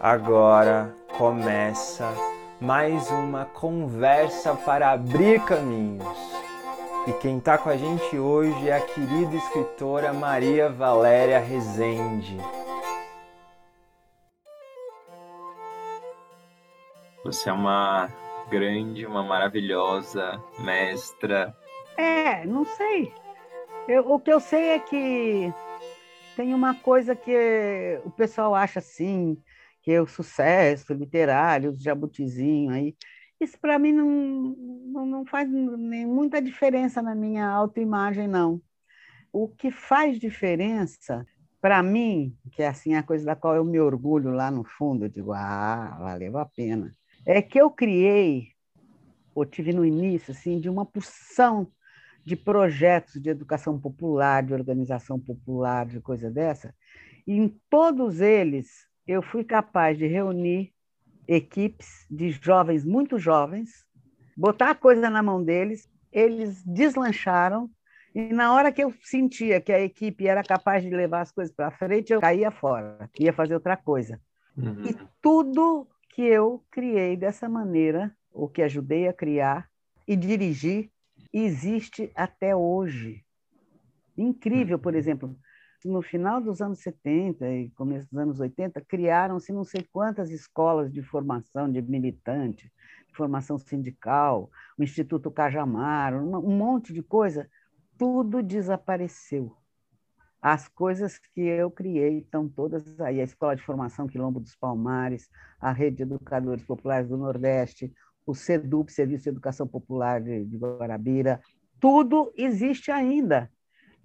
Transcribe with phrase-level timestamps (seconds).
[0.00, 2.08] Agora começa
[2.60, 6.06] mais uma conversa para abrir caminhos.
[7.08, 12.36] E quem está com a gente hoje é a querida escritora Maria Valéria Rezende.
[17.24, 18.08] Você é uma
[18.48, 21.52] grande, uma maravilhosa mestra.
[21.96, 23.12] É, não sei.
[23.88, 25.52] Eu, o que eu sei é que
[26.36, 29.36] tem uma coisa que o pessoal acha assim,
[29.88, 32.94] que é o sucesso literário, os jabutizinho aí.
[33.40, 38.60] Isso para mim não, não, não faz nem muita diferença na minha autoimagem, não.
[39.32, 41.26] O que faz diferença
[41.58, 45.06] para mim, que é assim a coisa da qual eu me orgulho lá no fundo,
[45.06, 46.92] eu digo, ah, valeu a pena,
[47.24, 48.48] é que eu criei,
[49.34, 51.66] ou tive no início, assim, de uma porção
[52.26, 56.74] de projetos de educação popular, de organização popular, de coisa dessa,
[57.26, 60.70] e em todos eles eu fui capaz de reunir
[61.26, 63.86] equipes de jovens, muito jovens,
[64.36, 67.70] botar a coisa na mão deles, eles deslancharam,
[68.14, 71.54] e na hora que eu sentia que a equipe era capaz de levar as coisas
[71.54, 74.20] para frente, eu caía fora, ia fazer outra coisa.
[74.56, 74.84] Uhum.
[74.84, 79.68] E tudo que eu criei dessa maneira, ou que ajudei a criar
[80.06, 80.90] e dirigir,
[81.32, 83.24] existe até hoje.
[84.16, 84.98] Incrível, por uhum.
[84.98, 85.38] exemplo,
[85.84, 90.92] no final dos anos 70 e começo dos anos 80, criaram-se não sei quantas escolas
[90.92, 92.72] de formação de militante,
[93.06, 97.48] de formação sindical, o Instituto Cajamar, um monte de coisa.
[97.96, 99.56] Tudo desapareceu.
[100.40, 103.20] As coisas que eu criei estão todas aí.
[103.20, 105.28] A Escola de Formação Quilombo dos Palmares,
[105.60, 107.92] a Rede de Educadores Populares do Nordeste,
[108.24, 111.40] o SEDUP, Serviço de Educação Popular de, de Guarabira,
[111.80, 113.50] tudo existe ainda.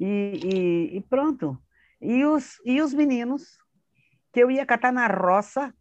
[0.04, 1.58] E, e, e, pronto.
[2.02, 3.58] E os, e os meninos
[4.34, 5.74] que eu ia catar na roça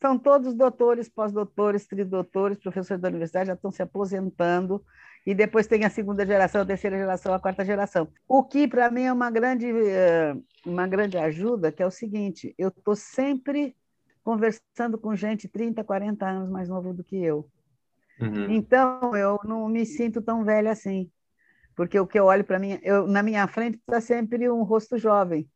[0.00, 4.84] são todos doutores, pós-doutores, tridoutores, professores da universidade, já estão se aposentando,
[5.26, 8.06] e depois tem a segunda geração, a terceira geração, a quarta geração.
[8.28, 12.54] O que, para mim, é uma grande, eh, uma grande ajuda, que é o seguinte,
[12.56, 13.74] eu estou sempre
[14.22, 17.50] conversando com gente 30, 40 anos mais novo do que eu.
[18.20, 18.52] Uhum.
[18.52, 21.10] Então, eu não me sinto tão velha assim,
[21.78, 24.98] porque o que eu olho para mim, eu, na minha frente está sempre um rosto
[24.98, 25.48] jovem,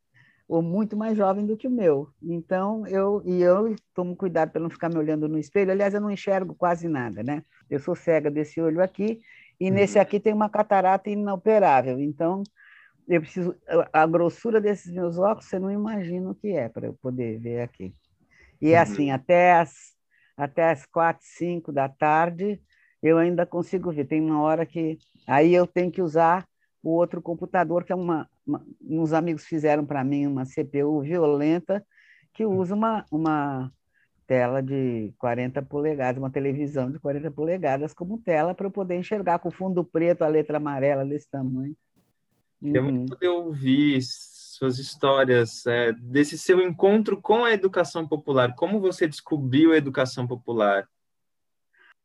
[0.47, 2.10] ou muito mais jovem do que o meu.
[2.22, 5.72] Então, eu e eu tomo cuidado para não ficar me olhando no espelho.
[5.72, 7.43] Aliás, eu não enxergo quase nada, né?
[7.69, 9.21] Eu sou cega desse olho aqui,
[9.59, 9.75] e uhum.
[9.75, 11.99] nesse aqui tem uma catarata inoperável.
[11.99, 12.44] Então,
[13.09, 13.56] eu preciso
[13.93, 17.62] a grossura desses meus óculos, você não imagina o que é para eu poder ver
[17.62, 17.93] aqui.
[18.61, 19.16] E é assim, uhum.
[19.16, 19.93] até as
[20.37, 22.62] até as quatro, cinco da tarde,
[23.02, 24.06] eu ainda consigo ver.
[24.06, 26.46] Tem uma hora que aí eu tenho que usar
[26.82, 31.84] o outro computador, que é uma, uma uns amigos fizeram para mim uma CPU violenta
[32.32, 33.70] que usa uma, uma
[34.26, 39.38] tela de 40 polegadas, uma televisão de 40 polegadas como tela para eu poder enxergar
[39.38, 41.76] com o fundo preto, a letra amarela desse tamanho.
[42.62, 43.06] Eu uhum.
[43.06, 48.54] poder ouvir suas histórias, é, desse seu encontro com a educação popular.
[48.54, 50.88] Como você descobriu a educação popular?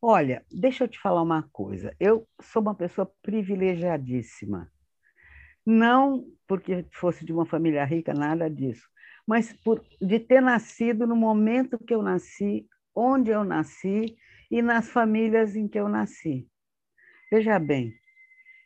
[0.00, 1.94] Olha, deixa eu te falar uma coisa.
[1.98, 4.70] Eu sou uma pessoa privilegiadíssima.
[5.66, 8.88] Não porque fosse de uma família rica, nada disso,
[9.26, 14.16] mas por, de ter nascido no momento que eu nasci, onde eu nasci
[14.50, 16.48] e nas famílias em que eu nasci.
[17.30, 17.92] Veja bem,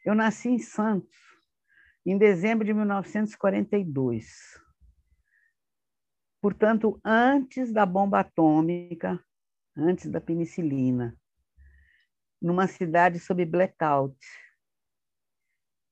[0.04, 1.16] eu nasci em Santos,
[2.06, 4.60] em dezembro de 1942.
[6.40, 9.18] Portanto, antes da bomba atômica,
[9.76, 11.16] antes da penicilina,
[12.42, 14.16] numa cidade sob blackout.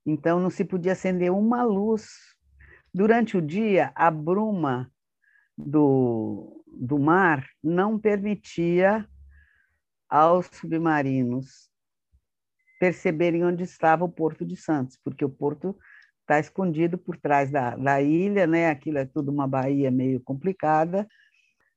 [0.04, 2.08] Então, não se podia acender uma luz.
[2.92, 4.90] Durante o dia, a bruma
[5.56, 9.08] do, do mar não permitia
[10.08, 11.70] aos submarinos
[12.80, 15.78] perceberem onde estava o Porto de Santos, porque o porto
[16.22, 18.70] está escondido por trás da, da ilha, né?
[18.70, 21.06] Aquilo é tudo uma baía meio complicada,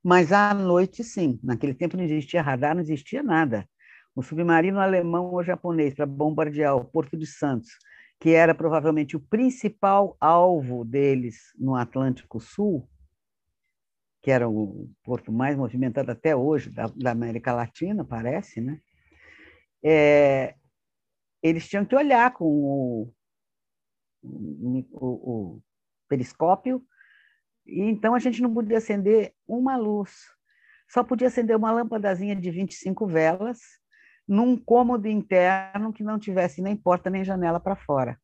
[0.01, 1.39] mas à noite, sim.
[1.43, 3.67] Naquele tempo não existia radar, não existia nada.
[4.15, 7.69] O submarino alemão ou japonês para bombardear o Porto de Santos,
[8.19, 12.87] que era provavelmente o principal alvo deles no Atlântico Sul,
[14.21, 18.79] que era o porto mais movimentado até hoje da, da América Latina, parece, né?
[19.83, 20.55] É,
[21.41, 23.13] eles tinham que olhar com o,
[24.21, 25.61] o, o
[26.07, 26.81] periscópio,
[27.65, 30.11] e então a gente não podia acender uma luz,
[30.87, 33.59] só podia acender uma lâmpadazinha de 25 velas
[34.27, 38.17] num cômodo interno que não tivesse nem porta nem janela para fora.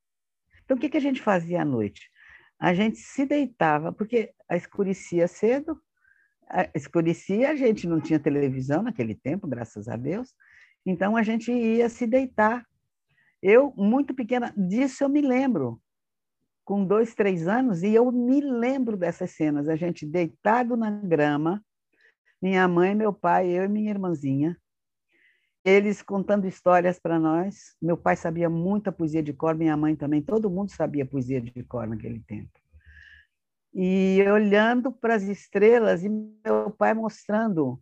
[0.63, 2.09] Então, o que, que a gente fazia à noite?
[2.59, 5.81] A gente se deitava, porque escurecia cedo,
[6.75, 10.33] escurecia, a gente não tinha televisão naquele tempo, graças a Deus,
[10.85, 12.65] então a gente ia se deitar.
[13.41, 15.81] Eu, muito pequena, disso eu me lembro,
[16.65, 21.63] com dois, três anos, e eu me lembro dessas cenas, a gente deitado na grama,
[22.41, 24.55] minha mãe, meu pai, eu e minha irmãzinha,
[25.63, 27.75] eles contando histórias para nós.
[27.81, 31.63] Meu pai sabia muita poesia de cor, minha mãe também, todo mundo sabia poesia de
[31.63, 32.51] cor naquele tempo.
[33.73, 37.79] E olhando para as estrelas e meu pai mostrando,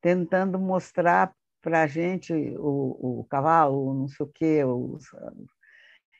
[0.00, 5.06] tentando mostrar para a gente o, o cavalo, não sei o quê, os,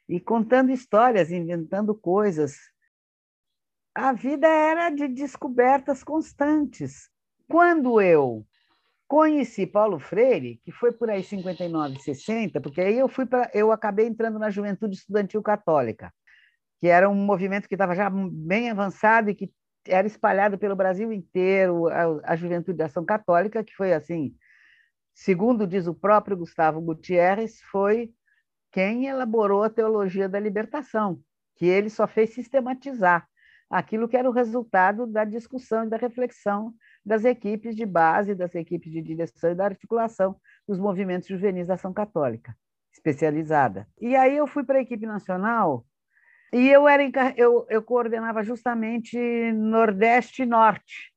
[0.08, 2.56] e contando histórias, inventando coisas.
[3.94, 7.10] A vida era de descobertas constantes.
[7.46, 8.46] Quando eu
[9.08, 13.72] Conheci Paulo Freire, que foi por aí 59, 60, porque aí eu fui para eu
[13.72, 16.12] acabei entrando na Juventude Estudantil Católica,
[16.78, 19.50] que era um movimento que estava já bem avançado e que
[19.86, 24.36] era espalhado pelo Brasil inteiro, a, a Juventude de Ação Católica, que foi assim,
[25.14, 28.12] segundo diz o próprio Gustavo Gutierrez, foi
[28.70, 31.18] quem elaborou a teologia da libertação,
[31.56, 33.26] que ele só fez sistematizar
[33.70, 36.74] aquilo que era o resultado da discussão e da reflexão
[37.04, 40.36] das equipes de base, das equipes de direção e da articulação
[40.66, 42.56] dos movimentos juvenis da ação católica,
[42.92, 43.86] especializada.
[44.00, 45.84] E aí eu fui para a equipe nacional
[46.52, 47.04] e eu, era,
[47.36, 49.18] eu, eu coordenava justamente
[49.52, 51.12] Nordeste e Norte.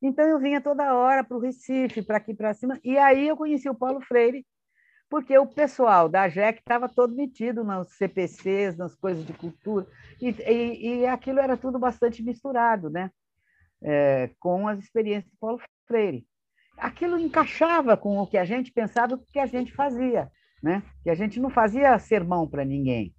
[0.00, 3.36] Então eu vinha toda hora para o Recife, para aqui para cima, e aí eu
[3.36, 4.46] conheci o Paulo Freire,
[5.08, 9.86] porque o pessoal da JEC estava todo metido nos CPCs, nas coisas de cultura,
[10.20, 13.10] e, e, e aquilo era tudo bastante misturado, né?
[13.82, 16.26] é, com as experiências de Paulo Freire.
[16.76, 20.30] Aquilo encaixava com o que a gente pensava, o que a gente fazia,
[20.62, 20.82] né?
[21.02, 23.14] Que a gente não fazia sermão para ninguém.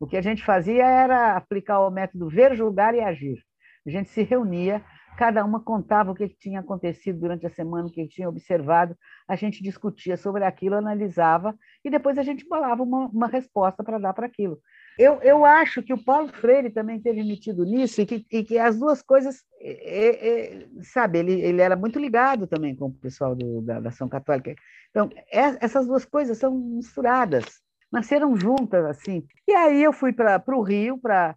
[0.00, 3.38] O que a gente fazia era aplicar o método ver, julgar e agir.
[3.86, 4.82] A gente se reunia,
[5.16, 8.96] cada uma contava o que tinha acontecido durante a semana, o que tinha observado,
[9.28, 13.98] a gente discutia sobre aquilo, analisava e depois a gente bolava uma, uma resposta para
[13.98, 14.58] dar para aquilo.
[14.98, 18.58] Eu, eu acho que o Paulo Freire também teve metido nisso e que, e que
[18.58, 23.34] as duas coisas, é, é, sabe, ele, ele era muito ligado também com o pessoal
[23.34, 24.54] do, da, da ação católica.
[24.90, 27.44] Então, é, essas duas coisas são misturadas,
[27.90, 29.24] nasceram juntas, assim.
[29.48, 31.34] E aí eu fui para o Rio para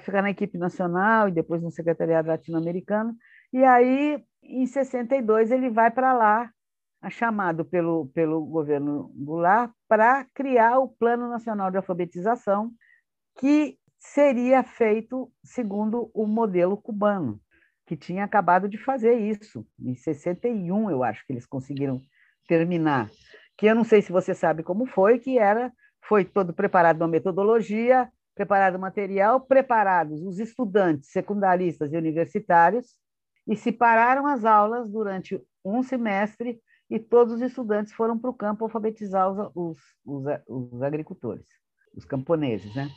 [0.00, 3.14] ficar na equipe nacional e depois no secretariado latino-americano.
[3.52, 6.50] E aí, em 62, ele vai para lá,
[7.10, 12.72] chamado pelo, pelo governo Goulart, para criar o Plano Nacional de Alfabetização,
[13.38, 17.40] que seria feito segundo o modelo cubano,
[17.86, 19.66] que tinha acabado de fazer isso.
[19.78, 22.00] Em 61, eu acho que eles conseguiram
[22.48, 23.10] terminar.
[23.56, 25.72] Que eu não sei se você sabe como foi, que era
[26.06, 32.94] foi todo preparado uma metodologia, preparado material, preparados os estudantes secundaristas e universitários
[33.46, 36.60] e se pararam as aulas durante um semestre
[36.90, 41.46] e todos os estudantes foram para o campo alfabetizar os, os, os, os agricultores,
[41.94, 42.90] os camponeses, né?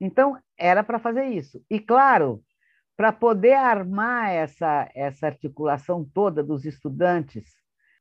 [0.00, 1.62] Então, era para fazer isso.
[1.70, 2.42] E, claro,
[2.96, 7.44] para poder armar essa, essa articulação toda dos estudantes,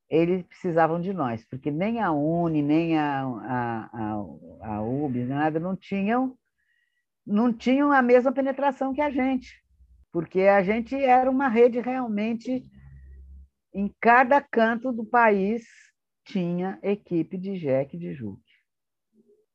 [0.10, 5.60] eles precisavam de nós, porque nem a Uni, nem a, a, a, a UB, nada,
[5.60, 6.38] não tinham,
[7.25, 9.64] não tinham a mesma penetração que a gente,
[10.12, 12.64] porque a gente era uma rede realmente,
[13.74, 15.66] em cada canto do país
[16.26, 18.42] tinha equipe de JEC de JUC.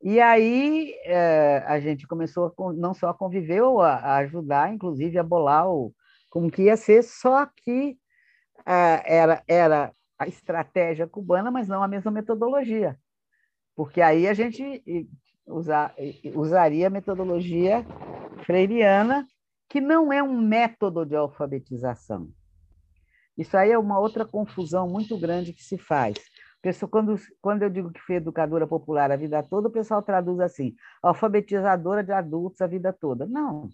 [0.02, 5.22] E aí é, a gente começou a, não só a conviver, a, ajudar, inclusive, a
[5.22, 5.94] bolar o,
[6.30, 7.98] como que ia ser, só que
[8.66, 12.98] é, era, era a estratégia cubana, mas não a mesma metodologia.
[13.74, 14.82] Porque aí a gente
[15.48, 15.92] usa,
[16.34, 17.84] usaria a metodologia
[18.44, 19.26] freiriana,
[19.68, 22.28] que não é um método de alfabetização.
[23.36, 26.16] Isso aí é uma outra confusão muito grande que se faz.
[26.60, 30.40] Pessoa, quando, quando eu digo que fui educadora popular a vida toda, o pessoal traduz
[30.40, 33.26] assim, alfabetizadora de adultos a vida toda.
[33.26, 33.68] Não.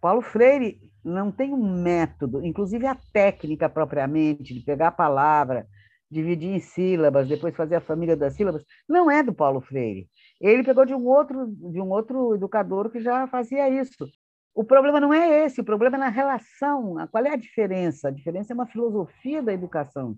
[0.00, 5.68] Paulo Freire não tem um método, inclusive a técnica propriamente, de pegar a palavra,
[6.10, 10.08] dividir em sílabas, depois fazer a família das sílabas, não é do Paulo Freire.
[10.40, 14.08] Ele pegou de um outro, de um outro educador que já fazia isso.
[14.54, 16.96] O problema não é esse, o problema é na relação.
[17.10, 18.08] Qual é a diferença?
[18.08, 20.16] A diferença é uma filosofia da educação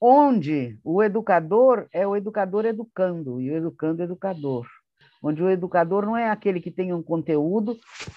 [0.00, 4.66] onde o educador é o educador educando e o educando educador.
[5.22, 7.76] Onde o educador não é aquele que tem um conteúdo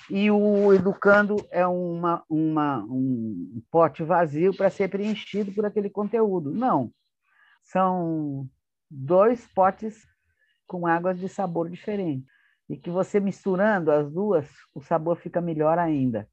[0.10, 6.50] e o educando é uma, uma, um pote vazio para ser preenchido por aquele conteúdo.
[6.52, 6.90] Não.
[7.62, 8.48] São
[8.90, 10.08] dois potes
[10.68, 12.26] com águas de sabor diferente.
[12.70, 16.28] E que você misturando as duas, o sabor fica melhor ainda.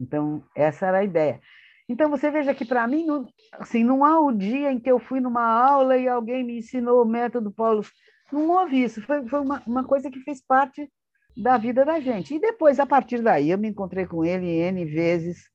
[0.00, 1.40] Então, essa era a ideia.
[1.88, 4.98] Então, você veja que, para mim, não, assim, não há o dia em que eu
[4.98, 7.84] fui numa aula e alguém me ensinou o método Paulo.
[8.32, 9.00] Não houve isso.
[9.02, 10.90] Foi, foi uma, uma coisa que fez parte
[11.36, 12.34] da vida da gente.
[12.34, 15.48] E depois, a partir daí, eu me encontrei com ele N vezes.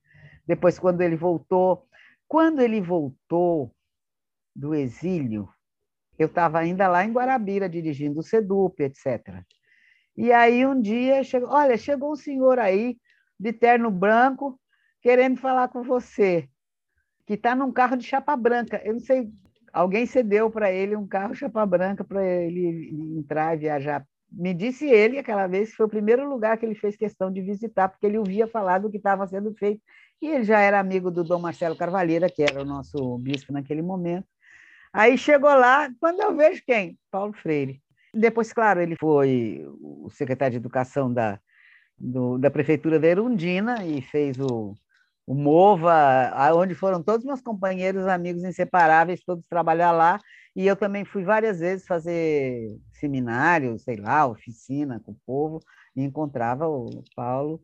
[0.48, 1.86] Depois, quando ele voltou.
[2.28, 3.76] Quando ele voltou
[4.56, 5.50] do exílio,
[6.22, 9.44] eu estava ainda lá em Guarabira, dirigindo o SEDUP, etc.
[10.16, 12.98] E aí, um dia, chegou, olha, chegou um senhor aí,
[13.40, 14.60] de terno branco,
[15.02, 16.48] querendo falar com você,
[17.26, 18.82] que está num carro de chapa branca.
[18.84, 19.30] Eu não sei,
[19.74, 24.86] alguém cedeu para ele um carro chapa branca para ele entrar e viajar me disse
[24.86, 28.06] ele aquela vez que foi o primeiro lugar que ele fez questão de visitar, porque
[28.06, 29.82] ele ouvia falar do que estava sendo feito.
[30.22, 33.82] E ele já era amigo do Dom Marcelo Carvalheira, que era o nosso bispo naquele
[33.82, 34.26] momento.
[34.94, 36.98] Aí chegou lá, quando eu vejo quem?
[37.10, 37.82] Paulo Freire.
[38.14, 41.40] Depois, claro, ele foi o secretário de Educação da,
[41.98, 44.76] do, da Prefeitura da Erundina e fez o,
[45.26, 50.20] o MOVA, onde foram todos meus companheiros, amigos inseparáveis, todos trabalhar lá.
[50.54, 55.60] E eu também fui várias vezes fazer seminário, sei lá, oficina com o povo,
[55.96, 57.62] e encontrava o Paulo.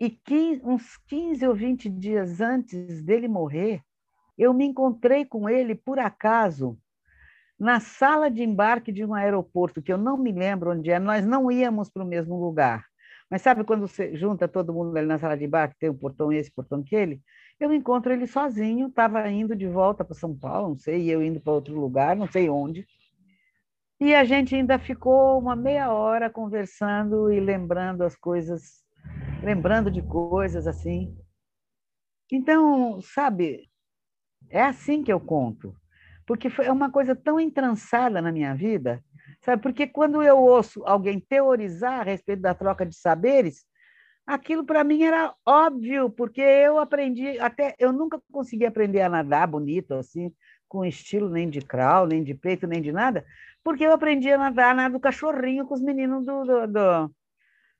[0.00, 0.18] E
[0.64, 3.82] uns 15 ou 20 dias antes dele morrer,
[4.40, 6.78] eu me encontrei com ele, por acaso,
[7.58, 11.26] na sala de embarque de um aeroporto, que eu não me lembro onde é, nós
[11.26, 12.86] não íamos para o mesmo lugar.
[13.30, 16.32] Mas sabe quando você junta todo mundo ali na sala de embarque, tem um portão
[16.32, 17.20] esse, portão aquele?
[17.60, 21.22] Eu encontro ele sozinho, estava indo de volta para São Paulo, não sei, e eu
[21.22, 22.86] indo para outro lugar, não sei onde.
[24.00, 28.82] E a gente ainda ficou uma meia hora conversando e lembrando as coisas,
[29.44, 31.14] lembrando de coisas assim.
[32.32, 33.69] Então, sabe,
[34.48, 35.74] é assim que eu conto,
[36.26, 39.02] porque foi é uma coisa tão entrançada na minha vida,
[39.42, 39.62] sabe?
[39.62, 43.64] Porque quando eu ouço alguém teorizar a respeito da troca de saberes,
[44.26, 49.46] aquilo para mim era óbvio, porque eu aprendi, até eu nunca consegui aprender a nadar
[49.46, 50.32] bonito assim,
[50.68, 53.24] com estilo nem de crawl, nem de peito, nem de nada,
[53.62, 57.14] porque eu aprendi a nadar na do cachorrinho com os meninos do, do, do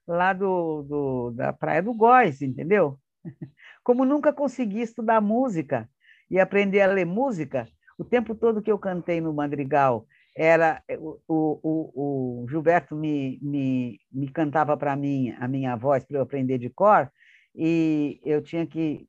[0.07, 2.99] lá do, do, da Praia do Góis, entendeu?
[3.83, 5.89] Como nunca consegui estudar música
[6.31, 7.67] e aprender a ler música,
[7.99, 13.99] o tempo todo que eu cantei no Madrigal, era o, o, o Gilberto me, me,
[14.09, 17.11] me cantava para mim a minha voz para eu aprender de cor,
[17.53, 19.05] e eu tinha que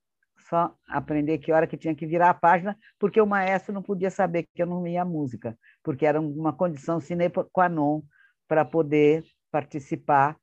[0.49, 4.11] só aprender que hora que tinha que virar a página, porque o maestro não podia
[4.11, 8.02] saber que eu não ia música, porque era uma condição sine qua non
[8.49, 10.37] para poder participar,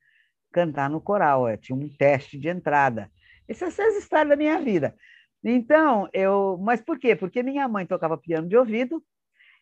[0.51, 1.49] cantar no coral.
[1.49, 3.11] Eu tinha um teste de entrada.
[3.47, 4.95] Essas são as histórias da minha vida.
[5.43, 6.57] Então, eu.
[6.61, 7.15] Mas por quê?
[7.15, 9.03] Porque minha mãe tocava piano de ouvido,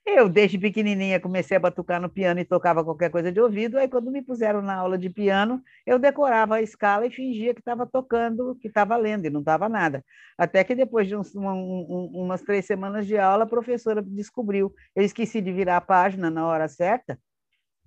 [0.06, 3.78] eu, desde pequenininha, comecei a batucar no piano e tocava qualquer coisa de ouvido.
[3.78, 7.60] Aí, quando me puseram na aula de piano, eu decorava a escala e fingia que
[7.60, 10.04] estava tocando, que estava lendo, e não estava nada.
[10.38, 14.74] Até que depois de uns, um, umas três semanas de aula, a professora descobriu.
[14.96, 17.20] Eu esqueci de virar a página na hora certa.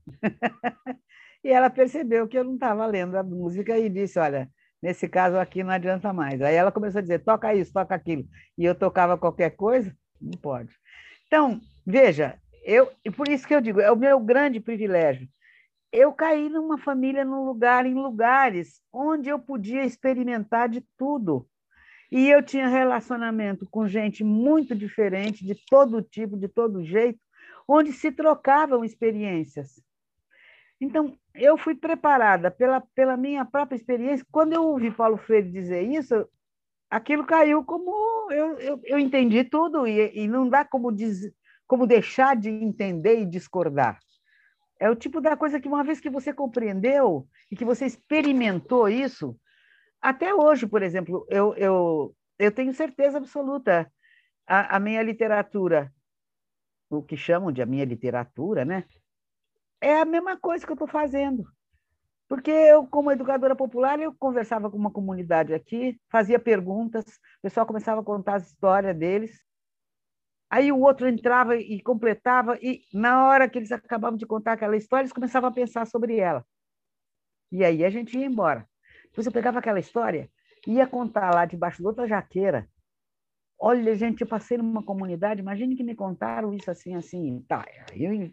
[1.45, 4.51] e ela percebeu que eu não estava lendo a música e disse: Olha,
[4.83, 6.41] nesse caso aqui não adianta mais.
[6.41, 8.25] Aí ela começou a dizer: toca isso, toca aquilo.
[8.57, 9.95] E eu tocava qualquer coisa?
[10.21, 10.71] Não pode.
[11.27, 15.29] Então, veja, eu, e por isso que eu digo, é o meu grande privilégio.
[15.93, 21.49] Eu caí numa família, num lugar, em lugares onde eu podia experimentar de tudo.
[22.13, 27.19] E eu tinha relacionamento com gente muito diferente, de todo tipo, de todo jeito,
[27.67, 29.81] onde se trocavam experiências.
[30.81, 34.27] Então, eu fui preparada pela, pela minha própria experiência.
[34.33, 36.27] Quando eu ouvi Paulo Freire dizer isso,
[36.89, 41.31] aquilo caiu como eu, eu, eu entendi tudo e, e não dá como, diz,
[41.67, 43.99] como deixar de entender e discordar.
[44.79, 48.89] É o tipo da coisa que uma vez que você compreendeu e que você experimentou
[48.89, 49.39] isso,
[50.01, 53.93] até hoje, por exemplo, eu, eu, eu tenho certeza absoluta
[54.47, 55.93] a, a minha literatura,
[56.89, 58.85] o que chamam de a minha literatura, né?
[59.81, 61.45] É a mesma coisa que eu estou fazendo.
[62.29, 67.67] Porque eu, como educadora popular, eu conversava com uma comunidade aqui, fazia perguntas, o pessoal
[67.67, 69.45] começava a contar as histórias deles.
[70.49, 74.77] Aí o outro entrava e completava, e na hora que eles acabavam de contar aquela
[74.77, 76.45] história, eles começavam a pensar sobre ela.
[77.51, 78.69] E aí a gente ia embora.
[79.07, 80.31] Depois eu pegava aquela história,
[80.67, 82.69] ia contar lá debaixo de outra jaqueira.
[83.59, 87.45] Olha, gente, eu passei numa comunidade, imagine que me contaram isso assim, assim.
[87.49, 88.33] Tá, eu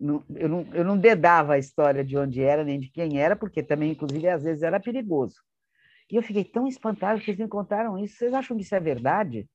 [0.00, 3.62] eu, não, eu não dedava a história de onde era, nem de quem era, porque
[3.62, 5.36] também, inclusive, às vezes era perigoso.
[6.10, 8.16] E eu fiquei tão espantado que eles me contaram isso.
[8.16, 9.48] Vocês acham que isso é verdade?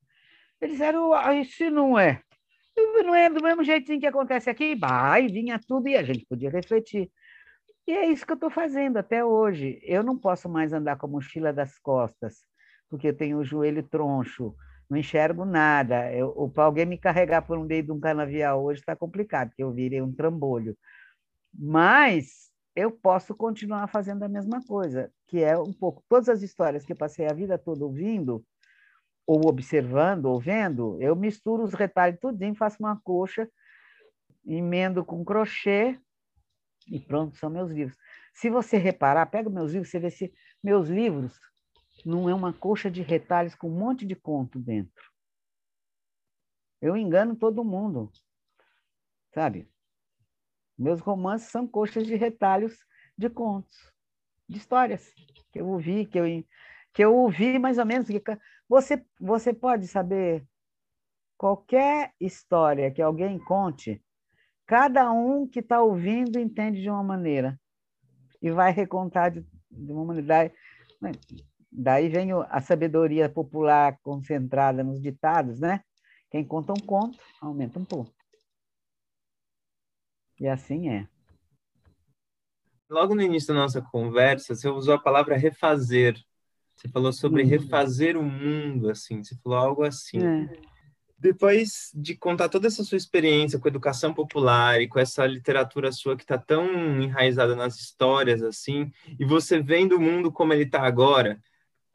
[0.60, 2.20] Eles disseram, ah, isso não é.
[2.76, 4.74] Não é do mesmo jeitinho que acontece aqui?
[4.74, 7.10] Vai, vinha tudo e a gente podia refletir.
[7.86, 9.80] E é isso que eu estou fazendo até hoje.
[9.82, 12.44] Eu não posso mais andar com a mochila das costas,
[12.88, 14.54] porque eu tenho o joelho troncho,
[14.90, 16.12] não enxergo nada.
[16.12, 19.62] Eu, para alguém me carregar por um meio de um canavial hoje está complicado, porque
[19.62, 20.76] eu virei um trambolho.
[21.54, 26.84] Mas eu posso continuar fazendo a mesma coisa, que é um pouco todas as histórias
[26.84, 28.44] que eu passei a vida toda ouvindo,
[29.26, 33.48] ou observando, ou vendo, eu misturo os retalhos tudinho, faço uma coxa,
[34.44, 36.00] emendo com crochê
[36.88, 37.96] e pronto, são meus livros.
[38.34, 40.32] Se você reparar, pega meus livros, você vê se
[40.62, 41.38] meus livros
[42.04, 45.10] não é uma coxa de retalhos com um monte de conto dentro.
[46.80, 48.10] Eu engano todo mundo,
[49.34, 49.68] sabe?
[50.78, 52.78] Meus romances são coxas de retalhos
[53.16, 53.92] de contos,
[54.48, 55.12] de histórias
[55.52, 56.24] que eu ouvi, que eu,
[56.92, 58.08] que eu ouvi mais ou menos.
[58.66, 60.46] Você, você pode saber
[61.36, 64.02] qualquer história que alguém conte,
[64.66, 67.60] cada um que está ouvindo entende de uma maneira
[68.40, 70.50] e vai recontar de, de uma maneira.
[71.72, 75.80] Daí vem a sabedoria popular concentrada nos ditados, né?
[76.30, 78.12] Quem conta um conto, aumenta um pouco.
[80.38, 81.08] E assim é.
[82.88, 86.18] Logo no início da nossa conversa, você usou a palavra refazer.
[86.74, 89.22] Você falou sobre refazer o mundo, assim.
[89.22, 90.18] Você falou algo assim.
[90.18, 90.70] É.
[91.20, 95.92] Depois de contar toda essa sua experiência com a educação popular e com essa literatura
[95.92, 96.66] sua que está tão
[97.00, 101.38] enraizada nas histórias, assim, e você vendo o mundo como ele está agora,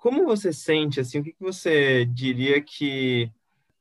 [0.06, 3.32] como você sente, assim, o que, você diria que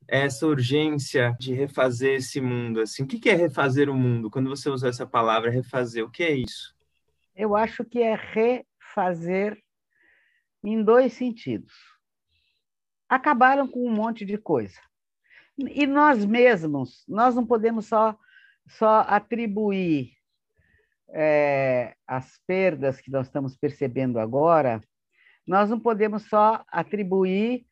[0.09, 4.31] é essa urgência de refazer esse mundo, assim, o que, que é refazer o mundo?
[4.31, 6.75] Quando você usa essa palavra, refazer, o que é isso?
[7.37, 9.63] Eu acho que é refazer
[10.63, 11.75] em dois sentidos.
[13.07, 14.81] Acabaram com um monte de coisa.
[15.59, 18.19] E nós mesmos, nós não podemos só,
[18.67, 20.15] só atribuir
[21.11, 24.81] é, as perdas que nós estamos percebendo agora
[25.47, 27.67] nós não podemos só atribuir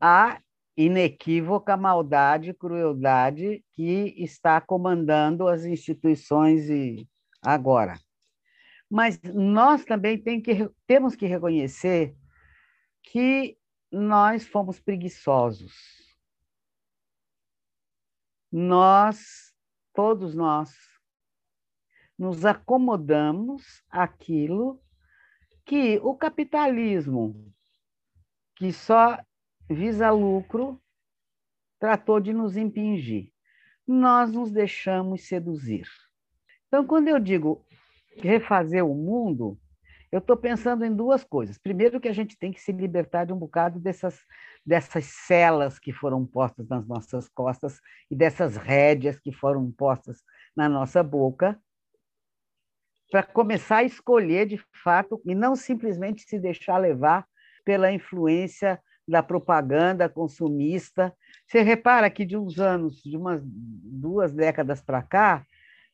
[0.00, 0.40] a
[0.76, 6.68] inequívoca maldade, crueldade que está comandando as instituições
[7.42, 7.98] agora.
[8.88, 12.16] Mas nós também tem que, temos que reconhecer
[13.02, 13.58] que
[13.90, 15.74] nós fomos preguiçosos.
[18.50, 19.52] Nós,
[19.92, 20.72] todos nós,
[22.18, 24.80] nos acomodamos aquilo
[25.68, 27.52] que o capitalismo,
[28.56, 29.18] que só
[29.68, 30.80] visa lucro,
[31.78, 33.30] tratou de nos impingir.
[33.86, 35.86] Nós nos deixamos seduzir.
[36.66, 37.62] Então, quando eu digo
[38.16, 39.58] refazer o mundo,
[40.10, 41.58] eu estou pensando em duas coisas.
[41.58, 44.18] Primeiro, que a gente tem que se libertar de um bocado dessas,
[44.64, 47.78] dessas celas que foram postas nas nossas costas
[48.10, 50.22] e dessas rédeas que foram postas
[50.56, 51.60] na nossa boca,
[53.10, 57.26] para começar a escolher de fato e não simplesmente se deixar levar
[57.64, 61.14] pela influência da propaganda consumista.
[61.46, 65.44] Você repara que de uns anos, de umas duas décadas para cá,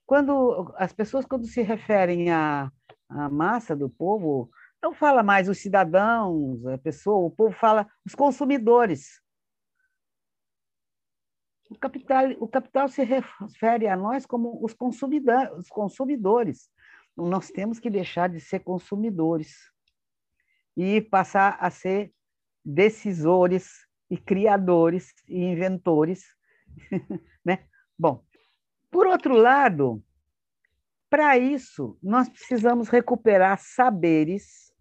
[0.05, 2.71] quando as pessoas quando se referem à,
[3.09, 4.51] à massa do povo,
[4.83, 9.23] não fala mais os cidadãos, a pessoa, o povo fala os consumidores.
[11.71, 16.69] O capital, o capital se refere a nós como os consumidores, os consumidores
[17.17, 19.71] nós temos que deixar de ser consumidores
[20.77, 22.13] e passar a ser
[22.65, 26.25] decisores e criadores e inventores,
[27.45, 27.67] né?
[27.99, 28.25] Bom,
[28.91, 30.03] por outro lado,
[31.09, 34.73] para isso nós precisamos recuperar saberes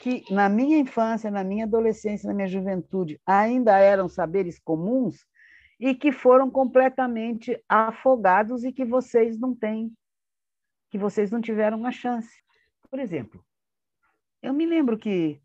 [0.00, 5.26] que na minha infância, na minha adolescência, na minha juventude ainda eram saberes comuns
[5.78, 9.92] e que foram completamente afogados e que vocês não têm
[10.92, 12.44] que vocês não tiveram uma chance.
[12.90, 13.42] Por exemplo,
[14.42, 15.40] eu me lembro que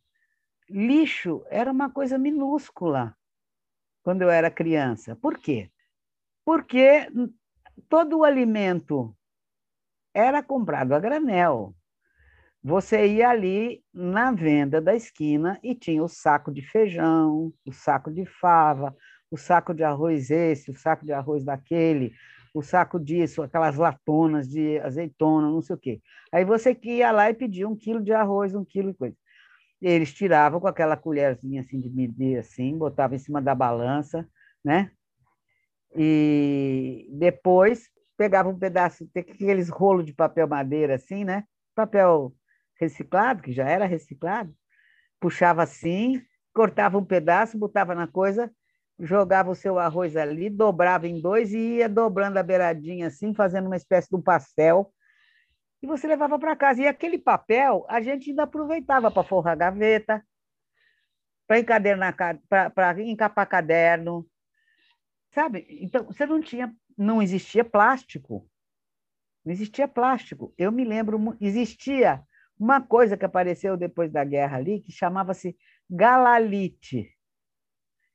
[0.69, 3.15] lixo era uma coisa minúscula
[4.03, 5.15] quando eu era criança.
[5.15, 5.71] Por quê?
[6.43, 7.07] Porque
[7.87, 9.15] todo o alimento
[10.13, 11.73] era comprado a granel.
[12.61, 18.11] Você ia ali na venda da esquina e tinha o saco de feijão, o saco
[18.11, 18.93] de fava,
[19.31, 22.13] o saco de arroz esse, o saco de arroz daquele,
[22.57, 26.01] o saco disso, aquelas latonas de azeitona, não sei o quê.
[26.31, 29.15] Aí você que ia lá e pedia um quilo de arroz, um quilo de coisa.
[29.81, 34.27] Eles tiravam com aquela colherzinha assim de medir assim, botavam em cima da balança,
[34.63, 34.91] né?
[35.95, 41.43] E depois pegava um pedaço, aqueles rolos de papel madeira assim, né?
[41.75, 42.33] Papel
[42.79, 44.51] reciclado, que já era reciclado,
[45.19, 46.21] puxava assim,
[46.53, 48.51] cortava um pedaço, botava na coisa,
[48.99, 53.67] jogava o seu arroz ali, dobrava em dois e ia dobrando a beiradinha assim, fazendo
[53.67, 54.91] uma espécie de um pastel.
[55.81, 56.81] E você levava para casa.
[56.81, 60.25] E aquele papel a gente ainda aproveitava para forrar a gaveta,
[61.45, 62.15] para encadernar,
[62.73, 64.27] para encapar caderno,
[65.31, 65.65] sabe?
[65.81, 68.49] Então, você não tinha, não existia plástico.
[69.45, 70.53] Não existia plástico.
[70.57, 72.21] Eu me lembro, existia
[72.59, 75.55] uma coisa que apareceu depois da guerra ali, que chamava-se
[75.89, 77.16] galalite,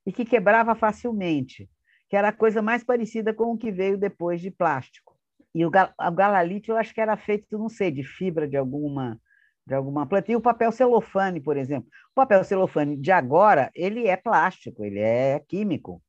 [0.06, 1.68] e que quebrava facilmente,
[2.08, 5.16] que era a coisa mais parecida com o que veio depois de plástico.
[5.54, 9.18] E o, galalite eu acho que era feito, não sei, de fibra de alguma
[9.66, 10.32] de alguma planta.
[10.32, 11.88] E o papel celofane, por exemplo.
[12.10, 16.02] O papel celofane de agora, ele é plástico, ele é químico.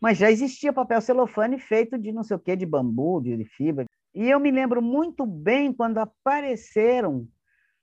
[0.00, 3.84] Mas já existia papel celofane feito de não sei o quê, de bambu, de fibra.
[4.14, 7.28] E eu me lembro muito bem quando apareceram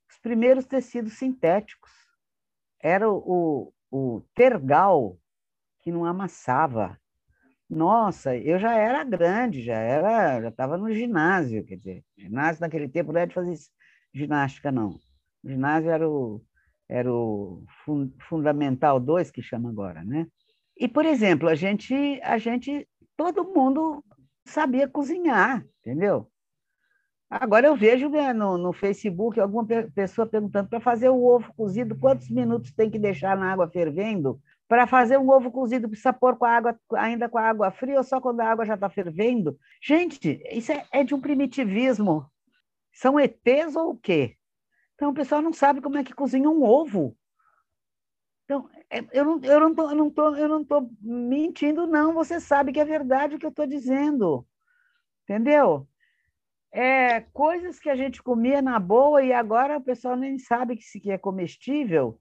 [0.10, 1.92] os primeiros tecidos sintéticos.
[2.82, 5.18] Era o, o, o tergal,
[5.84, 6.98] que não amassava.
[7.69, 12.88] Nossa, eu já era grande, já era, já estava no ginásio, quer dizer, ginásio naquele
[12.88, 13.56] tempo não era de fazer
[14.13, 15.00] ginástica, não.
[15.43, 16.41] O ginásio era o,
[16.88, 17.63] era o
[18.30, 20.28] Fundamental 2, que chama agora, né?
[20.78, 21.93] E, por exemplo, a gente,
[22.24, 24.04] a gente, todo mundo
[24.46, 26.30] sabia cozinhar, entendeu?
[27.30, 29.65] Agora eu vejo né, no, no Facebook alguma
[29.96, 34.39] pessoa perguntando para fazer o ovo cozido, quantos minutos tem que deixar na água fervendo?
[34.67, 37.97] Para fazer um ovo cozido, precisa pôr com a água, ainda com a água fria
[37.97, 39.58] ou só quando a água já está fervendo?
[39.82, 42.26] Gente, isso é, é de um primitivismo.
[42.93, 44.38] São ETs ou o quê?
[44.95, 47.17] Então o pessoal não sabe como é que cozinha um ovo.
[48.45, 51.88] Então, é, eu não estou eu não tô, eu não tô, eu não tô mentindo,
[51.88, 52.13] não.
[52.13, 54.45] Você sabe que é verdade o que eu estou dizendo.
[55.23, 55.88] Entendeu?
[56.71, 60.99] É, coisas que a gente comia na boa e agora o pessoal nem sabe que,
[60.99, 62.19] que é comestível.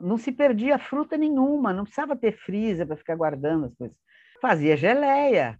[0.00, 3.96] Não se perdia fruta nenhuma, não precisava ter freezer para ficar guardando as coisas.
[4.40, 5.58] Fazia geleia.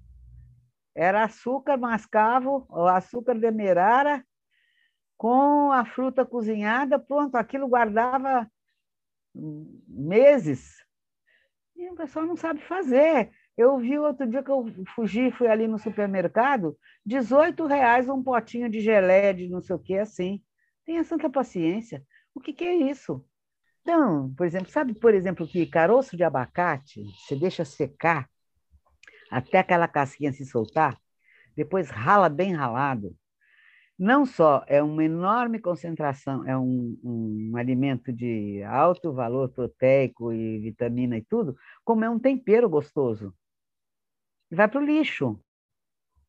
[0.95, 4.25] Era açúcar mascavo, açúcar demerara,
[5.17, 8.49] com a fruta cozinhada, pronto, aquilo guardava
[9.87, 10.77] meses.
[11.77, 13.31] E o pessoal não sabe fazer.
[13.57, 18.71] Eu vi outro dia que eu fugi, fui ali no supermercado, 18 reais um potinho
[18.71, 20.41] de geleia de não sei o que, assim.
[20.85, 22.05] Tenha santa paciência.
[22.35, 23.25] O que, que é isso?
[23.89, 28.29] Então, por exemplo, sabe, por exemplo, que caroço de abacate, você deixa secar
[29.31, 31.01] até aquela casquinha se soltar,
[31.57, 33.17] depois rala bem ralado,
[33.99, 40.59] não só é uma enorme concentração, é um, um, alimento de alto valor proteico e
[40.59, 43.35] vitamina e tudo, como é um tempero gostoso.
[44.51, 45.43] Vai para o lixo,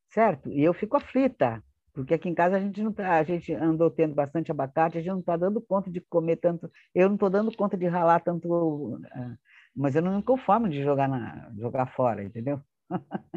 [0.07, 0.49] certo?
[0.49, 1.61] E eu fico aflita,
[1.93, 5.01] porque aqui em casa a gente não tá, a gente andou tendo bastante abacate, a
[5.01, 8.19] gente não está dando conta de comer tanto, eu não estou dando conta de ralar
[8.21, 9.35] tanto, ah,
[9.75, 12.61] mas eu não me conformo de jogar, na, jogar fora, entendeu?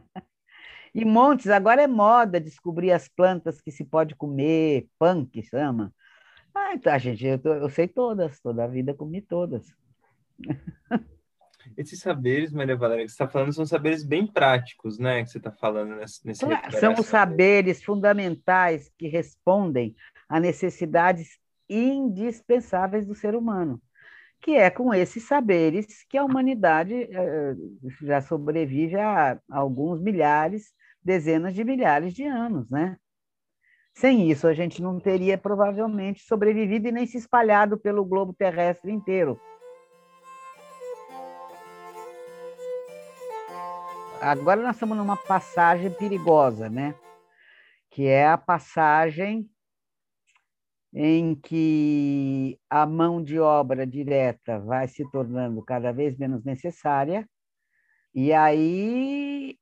[0.95, 5.95] E montes, agora é moda descobrir as plantas que se pode comer, punk chama.
[6.55, 9.67] Ah, então, gente, eu, eu sei todas, toda a vida comi todas.
[11.77, 15.23] Esses saberes, Maria Valéria, que você está falando, são saberes bem práticos, né?
[15.23, 16.45] Que você está falando nesse, nesse
[16.79, 19.95] São os saberes fundamentais que respondem
[20.29, 23.81] a necessidades indispensáveis do ser humano,
[24.41, 27.55] que é com esses saberes que a humanidade eh,
[28.03, 30.73] já sobrevive há alguns milhares
[31.03, 32.97] dezenas de milhares de anos, né?
[33.95, 38.91] Sem isso, a gente não teria provavelmente sobrevivido e nem se espalhado pelo globo terrestre
[38.91, 39.39] inteiro.
[44.25, 46.95] Agora nós estamos numa passagem perigosa, né?
[47.91, 49.51] Que é a passagem
[50.95, 57.29] em que a mão de obra direta vai se tornando cada vez menos necessária,
[58.15, 59.59] e aí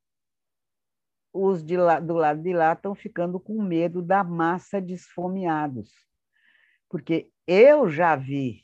[1.33, 5.91] os de lá, do lado de lá estão ficando com medo da massa de esfomeados.
[6.87, 8.63] Porque eu já vi,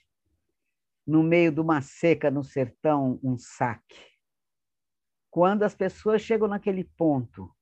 [1.06, 4.15] no meio de uma seca no sertão, um saque.
[5.36, 7.54] Quando as pessoas chegam naquele ponto,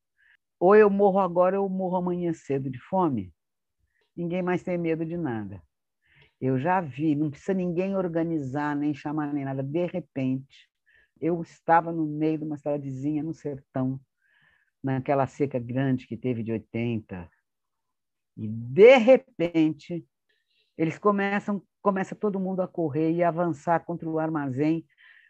[0.61, 3.35] ou eu morro agora ou eu morro amanhã cedo de fome,
[4.17, 5.61] ninguém mais tem medo de nada.
[6.41, 9.61] Eu já vi, não precisa ninguém organizar, nem chamar, nem nada.
[9.61, 10.71] De repente,
[11.21, 14.01] eu estava no meio de uma cidadezinha no sertão,
[14.81, 17.29] naquela seca grande que teve de 80.
[18.37, 20.07] E, de repente,
[20.79, 24.87] eles começam, começa todo mundo a correr e avançar contra o armazém,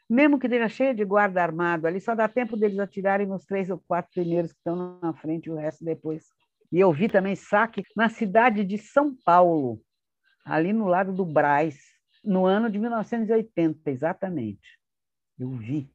[0.08, 3.70] mesmo que esteja cheio de guarda armado ali, só dá tempo deles atirarem nos três
[3.70, 6.24] ou quatro primeiros que estão na frente o resto depois.
[6.70, 9.80] E eu vi também saque na cidade de São Paulo,
[10.44, 11.78] ali no lado do Braz,
[12.22, 14.78] no ano de 1980, exatamente.
[15.38, 15.94] Eu vi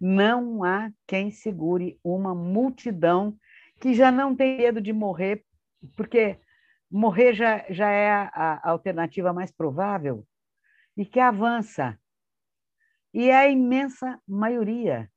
[0.00, 3.36] não há quem segure uma multidão
[3.78, 5.44] que já não tem medo de morrer,
[5.94, 6.38] porque
[6.90, 10.26] morrer já, já é a, a alternativa mais provável,
[10.96, 11.98] e que avança
[13.12, 15.10] E é a imensa maioria.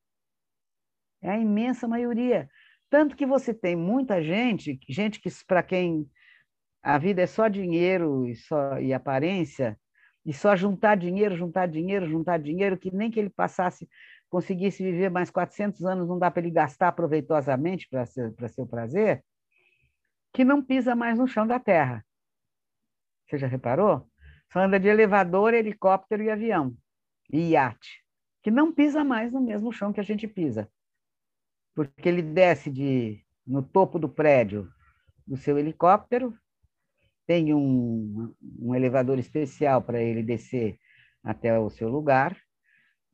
[1.22, 2.50] É a imensa maioria.
[2.90, 6.10] Tanto que você tem muita gente, gente que para quem
[6.82, 9.80] a vida é só dinheiro e, só, e aparência,
[10.26, 13.90] e só juntar dinheiro, juntar dinheiro, juntar dinheiro, que nem que ele passasse,
[14.30, 19.24] conseguisse viver mais 400 anos, não dá para ele gastar proveitosamente para seu, seu prazer,
[20.34, 22.06] que não pisa mais no chão da terra.
[23.28, 24.10] Você já reparou?
[24.52, 26.76] Só anda de elevador, helicóptero e avião,
[27.34, 28.06] e iate,
[28.44, 30.70] que não pisa mais no mesmo chão que a gente pisa.
[31.74, 34.70] Porque ele desce de no topo do prédio
[35.26, 36.38] do seu helicóptero,
[37.26, 40.78] tem um, um elevador especial para ele descer
[41.24, 42.38] até o seu lugar.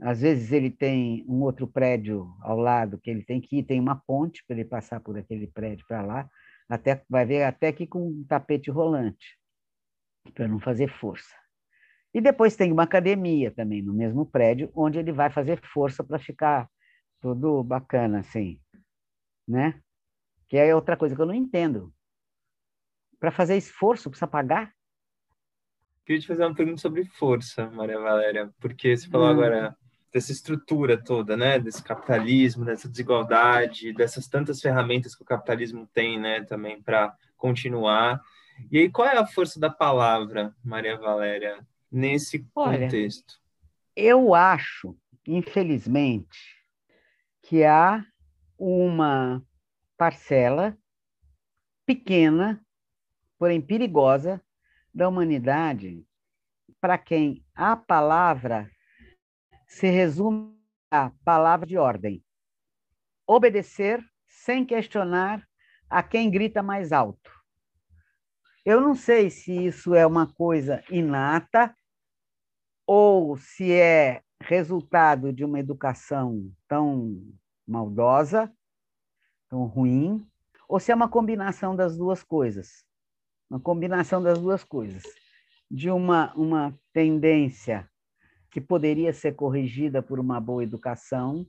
[0.02, 3.80] Às vezes ele tem um outro prédio ao lado que ele tem que ir, tem
[3.80, 6.30] uma ponte para ele passar por aquele prédio para lá,
[6.68, 9.38] até vai ver até que com um tapete rolante,
[10.34, 11.39] para não fazer força.
[12.14, 16.18] E depois tem uma academia também no mesmo prédio, onde ele vai fazer força para
[16.18, 16.70] ficar
[17.22, 18.60] tudo bacana assim,
[19.48, 19.80] né?
[20.48, 21.94] Que é outra coisa que eu não entendo
[23.20, 24.74] para fazer esforço, precisa pagar?
[26.06, 29.32] Queria te fazer uma pergunta sobre força, Maria Valéria, porque você falou hum.
[29.32, 29.78] agora
[30.12, 36.20] dessa estrutura toda, né, desse capitalismo, dessa desigualdade, dessas tantas ferramentas que o capitalismo tem,
[36.20, 38.20] né, também para continuar.
[38.72, 41.60] E aí, qual é a força da palavra, Maria Valéria,
[41.92, 43.40] nesse Olha, contexto?
[43.96, 44.98] Eu acho,
[45.28, 46.40] infelizmente,
[47.42, 48.06] que há
[48.58, 49.44] uma
[49.98, 50.78] parcela
[51.86, 52.64] pequena
[53.40, 54.44] porém perigosa,
[54.94, 56.06] da humanidade,
[56.82, 58.70] para quem a palavra
[59.66, 60.54] se resume
[60.92, 62.24] à palavra de ordem:
[63.26, 65.48] obedecer sem questionar
[65.90, 67.32] a quem grita mais alto.
[68.66, 71.74] Eu não sei se isso é uma coisa inata
[72.92, 77.22] ou se é resultado de uma educação tão
[77.68, 78.52] maldosa,
[79.48, 80.26] tão ruim,
[80.68, 82.84] ou se é uma combinação das duas coisas
[83.50, 85.04] uma combinação das duas coisas,
[85.70, 87.90] de uma, uma tendência
[88.52, 91.46] que poderia ser corrigida por uma boa educação,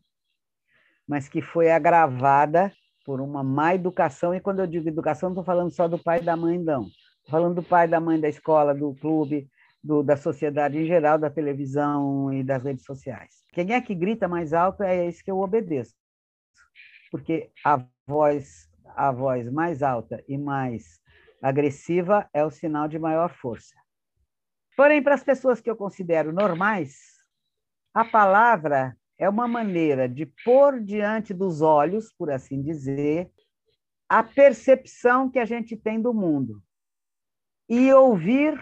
[1.07, 2.72] mas que foi agravada
[3.05, 4.35] por uma má educação.
[4.35, 6.85] E quando eu digo educação, não estou falando só do pai e da mãe, não.
[6.85, 9.48] Estou falando do pai, da mãe, da escola, do clube,
[9.82, 13.44] do, da sociedade em geral, da televisão e das redes sociais.
[13.52, 15.94] Quem é que grita mais alto é esse que eu obedeço.
[17.10, 21.00] Porque a voz, a voz mais alta e mais
[21.42, 23.74] agressiva é o sinal de maior força.
[24.76, 26.96] Porém, para as pessoas que eu considero normais,
[27.92, 33.30] a palavra é uma maneira de pôr diante dos olhos, por assim dizer,
[34.08, 36.62] a percepção que a gente tem do mundo
[37.68, 38.58] e ouvir,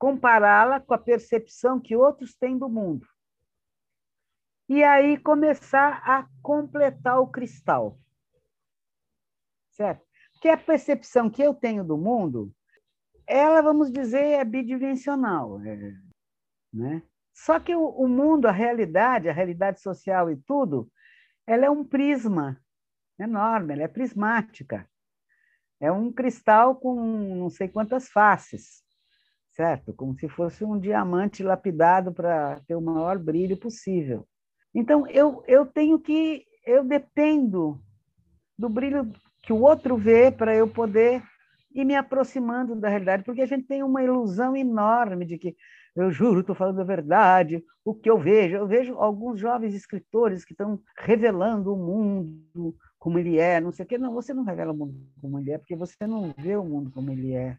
[0.00, 3.06] compará-la com a percepção que outros têm do mundo.
[4.68, 7.96] E aí começar a completar o cristal.
[9.70, 10.10] Certo?
[10.40, 12.52] que a percepção que eu tenho do mundo,
[13.26, 15.60] ela, vamos dizer, é bidimensional.
[15.62, 15.94] É,
[16.72, 17.02] né?
[17.32, 20.90] Só que o, o, mundo, a realidade, a realidade social e tudo,
[21.46, 22.58] ela é um prisma
[23.18, 24.88] enorme, ela é prismática.
[25.78, 26.94] É um cristal com
[27.36, 28.82] não sei quantas faces,
[29.60, 29.92] certo?
[29.92, 34.26] Como se fosse um diamante lapidado para ter o maior brilho possível.
[34.74, 36.46] Então, eu, eu tenho que.
[36.64, 37.78] Eu dependo
[38.58, 41.22] do brilho que o outro vê para eu poder
[41.74, 45.54] ir me aproximando da realidade, porque a gente tem uma ilusão enorme de que
[45.94, 48.56] eu juro, estou falando a verdade, o que eu vejo.
[48.56, 53.84] Eu vejo alguns jovens escritores que estão revelando o mundo como ele é, não sei
[53.84, 53.98] o quê.
[53.98, 56.90] Não, você não revela o mundo como ele é, porque você não vê o mundo
[56.90, 57.58] como ele é.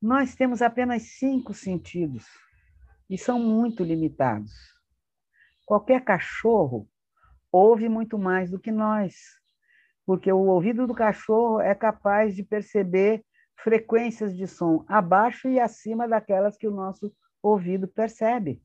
[0.00, 2.24] Nós temos apenas cinco sentidos
[3.08, 4.52] e são muito limitados.
[5.64, 6.88] Qualquer cachorro
[7.50, 9.14] ouve muito mais do que nós
[10.06, 13.24] porque o ouvido do cachorro é capaz de perceber
[13.56, 18.62] frequências de som abaixo e acima daquelas que o nosso ouvido percebe.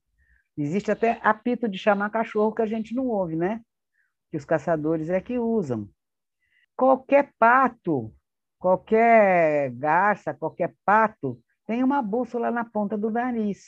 [0.55, 3.61] Existe até apito de chamar cachorro que a gente não ouve, né?
[4.29, 5.89] Que os caçadores é que usam.
[6.75, 8.13] Qualquer pato,
[8.61, 13.65] qualquer garça, qualquer pato tem uma bússola na ponta do nariz,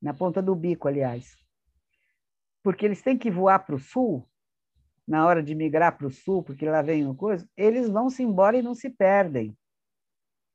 [0.00, 1.34] na ponta do bico, aliás.
[2.62, 4.28] Porque eles têm que voar para o sul
[5.08, 8.22] na hora de migrar para o sul, porque lá vem uma coisa, eles vão se
[8.22, 9.56] embora e não se perdem.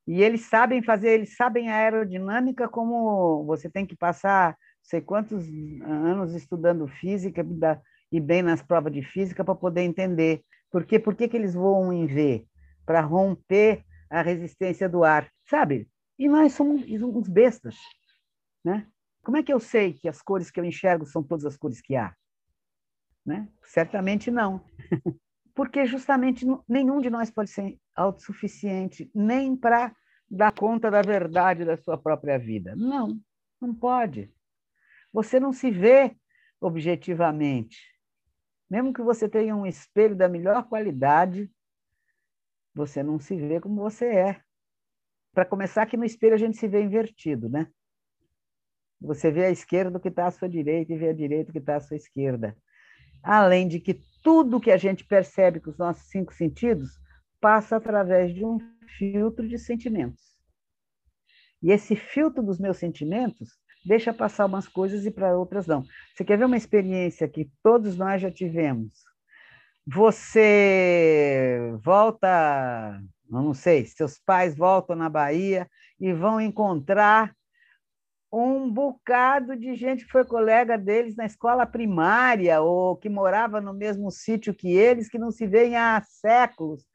[0.05, 5.47] E eles sabem fazer, eles sabem a aerodinâmica como você tem que passar sei quantos
[5.83, 7.45] anos estudando física
[8.11, 10.43] e bem nas provas de física para poder entender.
[10.69, 10.99] Por quê?
[10.99, 12.45] Por que, que eles voam em V?
[12.91, 15.89] Para romper a resistência do ar, sabe?
[16.19, 17.77] E nós somos uns bestas,
[18.65, 18.85] né?
[19.23, 21.79] Como é que eu sei que as cores que eu enxergo são todas as cores
[21.79, 22.13] que há?
[23.25, 23.47] Né?
[23.63, 24.65] Certamente não.
[25.55, 29.95] Porque justamente nenhum de nós pode ser autossuficiente, nem para
[30.29, 32.75] dar conta da verdade da sua própria vida.
[32.75, 33.17] Não,
[33.61, 34.29] não pode.
[35.13, 36.13] Você não se vê
[36.59, 37.77] objetivamente.
[38.69, 41.49] Mesmo que você tenha um espelho da melhor qualidade,
[42.73, 44.41] você não se vê como você é.
[45.33, 47.67] Para começar, que no espelho a gente se vê invertido, né?
[48.99, 51.53] Você vê a esquerda do que está à sua direita e vê a direita do
[51.53, 52.55] que está à sua esquerda.
[53.23, 56.89] Além de que tudo que a gente percebe com os nossos cinco sentidos
[57.39, 58.59] passa através de um
[58.97, 60.21] filtro de sentimentos.
[61.61, 63.49] E esse filtro dos meus sentimentos
[63.85, 65.83] deixa passar umas coisas e para outras não.
[66.13, 68.93] Você quer ver uma experiência que todos nós já tivemos?
[69.87, 75.67] Você volta, não sei, seus pais voltam na Bahia
[75.99, 77.35] e vão encontrar
[78.31, 83.73] um bocado de gente que foi colega deles na escola primária ou que morava no
[83.73, 86.85] mesmo sítio que eles, que não se veem há séculos,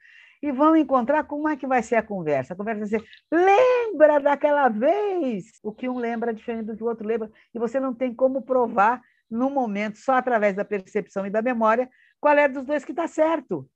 [0.43, 2.55] e vão encontrar como é que vai ser a conversa.
[2.55, 5.45] A conversa vai ser: lembra daquela vez?
[5.63, 8.15] O que um lembra é diferente do que o outro lembra, e você não tem
[8.15, 11.91] como provar no momento, só através da percepção e da memória,
[12.27, 13.71] qual é dos dois que está certo.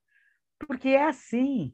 [0.58, 1.72] Porque é assim.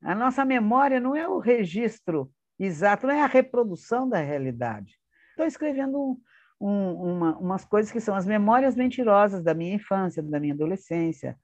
[0.00, 4.96] A nossa memória não é o registro exato, não é a reprodução da realidade.
[5.30, 6.16] Estou escrevendo
[6.60, 11.36] um, uma, umas coisas que são as memórias mentirosas da minha infância, da minha adolescência,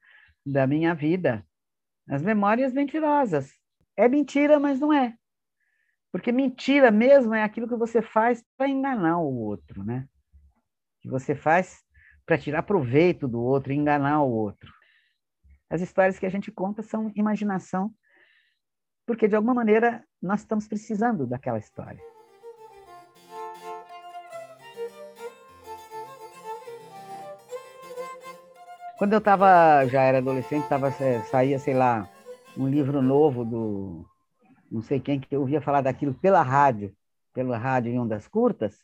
[0.46, 1.44] da minha vida.
[2.08, 3.50] As memórias mentirosas.
[3.96, 5.16] É mentira, mas não é.
[6.12, 10.06] Porque mentira mesmo é aquilo que você faz para enganar o outro, né?
[11.00, 11.83] Que você faz
[12.26, 14.72] para tirar proveito do outro, enganar o outro.
[15.68, 17.92] As histórias que a gente conta são imaginação
[19.06, 22.00] porque de alguma maneira nós estamos precisando daquela história.
[28.96, 30.90] Quando eu estava, já era adolescente, tava,
[31.30, 32.08] saía, sei lá,
[32.56, 34.06] um livro novo do
[34.70, 36.94] não sei quem que eu ouvia falar daquilo pela rádio,
[37.32, 38.78] pela rádio em ondas curtas.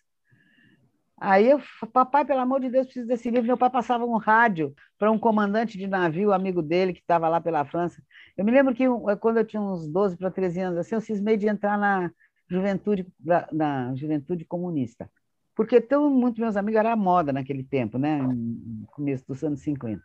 [1.21, 1.61] Aí eu,
[1.93, 3.47] papai, pelo amor de Deus, preciso desse livro.
[3.47, 7.39] Meu pai passava um rádio para um comandante de navio, amigo dele, que estava lá
[7.39, 8.03] pela França.
[8.39, 8.85] Eu me lembro que
[9.21, 12.11] quando eu tinha uns 12 para 13 anos, assim, eu cismei de entrar na
[12.49, 13.07] juventude,
[13.53, 15.11] na juventude comunista.
[15.55, 18.17] Porque tão, muitos meus amigos era moda naquele tempo, né?
[18.23, 20.03] No começo dos anos 50.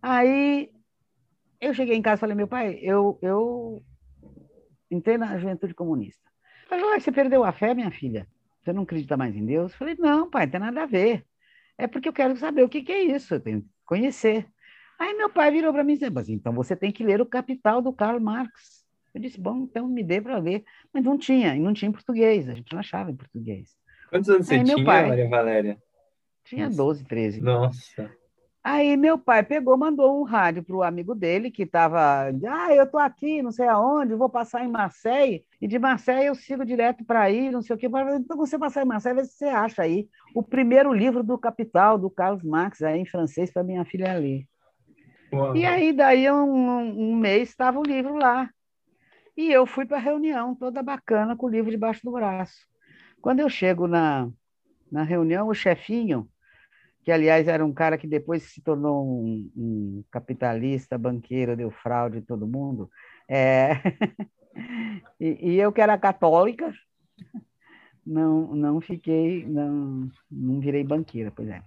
[0.00, 0.70] Aí
[1.60, 3.82] eu cheguei em casa e falei, meu pai, eu, eu
[4.90, 6.30] entrei na juventude comunista.
[6.70, 8.26] Ele falou, você perdeu a fé, minha filha?
[8.66, 9.70] Você não acredita mais em Deus?
[9.70, 11.24] Eu falei, não, pai, não tem nada a ver.
[11.78, 14.44] É porque eu quero saber o que, que é isso, eu tenho que conhecer.
[14.98, 17.80] Aí meu pai virou para mim e disse, então você tem que ler o Capital
[17.80, 18.84] do Karl Marx.
[19.14, 20.64] Eu disse, bom, então me dê para ler.
[20.92, 23.76] Mas não tinha, e não tinha em português, a gente não achava em português.
[24.10, 25.82] Quantos anos Aí, você tinha, pai, Maria Valéria?
[26.42, 27.40] Tinha 12, 13.
[27.40, 28.10] Nossa.
[28.68, 32.82] Aí meu pai pegou, mandou um rádio para o amigo dele que estava, ah, eu
[32.82, 37.04] estou aqui, não sei aonde, vou passar em Marseille, e de Marseille eu sigo direto
[37.04, 37.86] para aí, não sei o quê.
[37.86, 41.96] Então você passar em Marseille, vê se você acha aí o primeiro livro do Capital,
[41.96, 44.48] do Carlos Marx, aí em francês, para minha filha ler.
[45.32, 45.54] Uau.
[45.54, 48.50] E aí, daí um, um mês, estava o livro lá.
[49.36, 52.66] E eu fui para a reunião, toda bacana, com o livro debaixo do braço.
[53.20, 54.28] Quando eu chego na,
[54.90, 56.28] na reunião, o chefinho
[57.06, 62.18] que aliás era um cara que depois se tornou um, um capitalista, banqueiro, deu fraude
[62.18, 62.90] em todo mundo.
[63.28, 63.74] É...
[65.20, 66.74] e, e, eu que era católica,
[68.04, 71.62] não, não fiquei, não, não virei banqueira, pois é.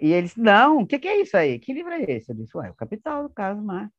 [0.00, 1.60] E eles, não, o que, que, é isso aí?
[1.60, 2.32] Que livro é esse?
[2.32, 3.92] Eu disse, ué, o Capital do Carlos Marx.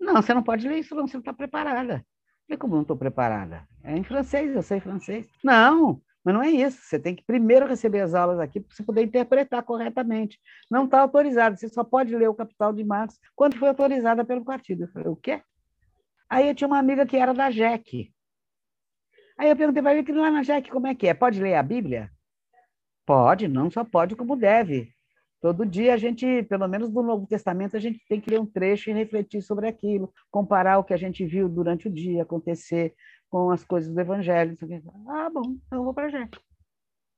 [0.00, 1.96] Não, você não pode ler isso, não, você não está preparada.
[1.96, 3.68] Eu falei, como não estou preparada?
[3.84, 5.28] É em francês, eu sei francês.
[5.44, 6.80] Não, mas não é isso.
[6.82, 10.40] Você tem que primeiro receber as aulas aqui para você poder interpretar corretamente.
[10.68, 11.56] Não está autorizado.
[11.56, 14.82] Você só pode ler o Capital de Marx quando foi autorizada pelo partido.
[14.82, 15.40] Eu falei, o quê?
[16.28, 18.12] Aí eu tinha uma amiga que era da JEC.
[19.38, 21.14] Aí eu perguntei para que lá na JEC como é que é?
[21.14, 22.10] Pode ler a Bíblia?
[23.06, 24.92] Pode, não só pode como deve.
[25.46, 28.46] Todo dia a gente, pelo menos no Novo Testamento, a gente tem que ler um
[28.46, 32.92] trecho e refletir sobre aquilo, comparar o que a gente viu durante o dia acontecer
[33.30, 34.56] com as coisas do Evangelho.
[35.06, 36.28] Ah, bom, então eu vou para a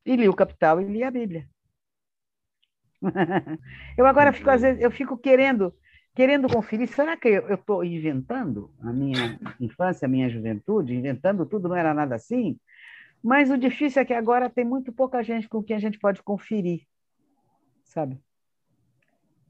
[0.05, 1.49] E li o Capital e li a Bíblia.
[3.97, 5.73] eu agora fico, às vezes, eu fico querendo,
[6.15, 11.67] querendo conferir, será que eu estou inventando a minha infância, a minha juventude, inventando tudo,
[11.67, 12.61] não era nada assim?
[13.23, 16.23] Mas o difícil é que agora tem muito pouca gente com quem a gente pode
[16.23, 16.83] conferir,
[17.89, 18.21] sabe?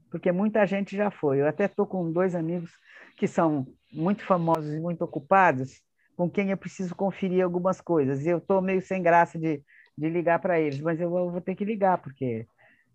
[0.09, 1.41] Porque muita gente já foi.
[1.41, 2.71] Eu até estou com dois amigos
[3.15, 5.83] que são muito famosos e muito ocupados,
[6.15, 8.25] com quem eu preciso conferir algumas coisas.
[8.25, 9.63] E eu estou meio sem graça de,
[9.97, 12.47] de ligar para eles, mas eu vou ter que ligar, porque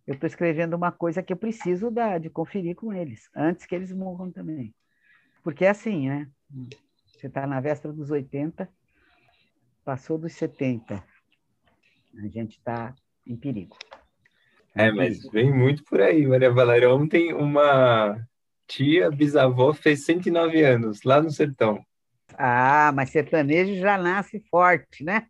[0.07, 3.75] eu estou escrevendo uma coisa que eu preciso da, de conferir com eles, antes que
[3.75, 4.75] eles morram também.
[5.43, 6.29] Porque é assim, né?
[7.07, 8.69] Você está na véspera dos 80,
[9.85, 11.03] passou dos 70,
[12.17, 12.95] a gente está
[13.27, 13.77] em perigo.
[14.75, 16.93] É, mas vem muito por aí, Maria Valéria.
[16.93, 18.19] Ontem uma
[18.67, 21.85] tia bisavó fez 109 anos, lá no sertão.
[22.37, 25.27] Ah, mas sertanejo já nasce forte, né?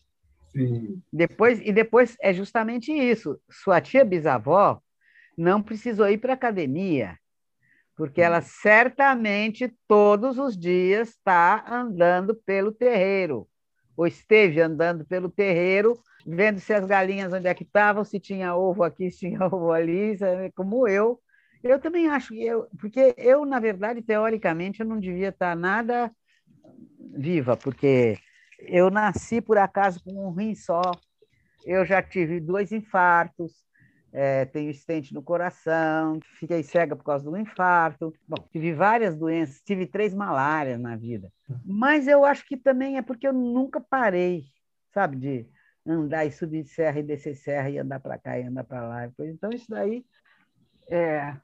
[0.51, 1.03] Sim.
[1.12, 3.38] Depois, e depois é justamente isso.
[3.51, 4.80] Sua tia bisavó
[5.36, 7.18] não precisou ir para academia,
[7.97, 13.49] porque ela certamente todos os dias está andando pelo terreiro,
[13.97, 18.55] ou esteve andando pelo terreiro, vendo se as galinhas onde é que estavam, se tinha
[18.55, 20.16] ovo aqui, se tinha ovo ali,
[20.55, 21.20] como eu.
[21.62, 26.11] Eu também acho que eu, porque eu, na verdade, teoricamente, eu não devia estar nada
[27.16, 28.18] viva, porque
[28.59, 30.82] eu nasci por acaso com um rim só,
[31.64, 33.64] eu já tive dois infartos,
[34.17, 38.15] é, tenho estente no coração, fiquei cega por causa do infarto.
[38.29, 41.33] Bom, tive várias doenças, tive três malárias na vida.
[41.67, 44.45] Mas eu acho que também é porque eu nunca parei,
[44.93, 45.49] sabe, de
[45.85, 49.11] andar e subir serra e descer serra e andar para cá e andar para lá.
[49.19, 50.05] Então, isso daí.
[50.89, 51.35] É...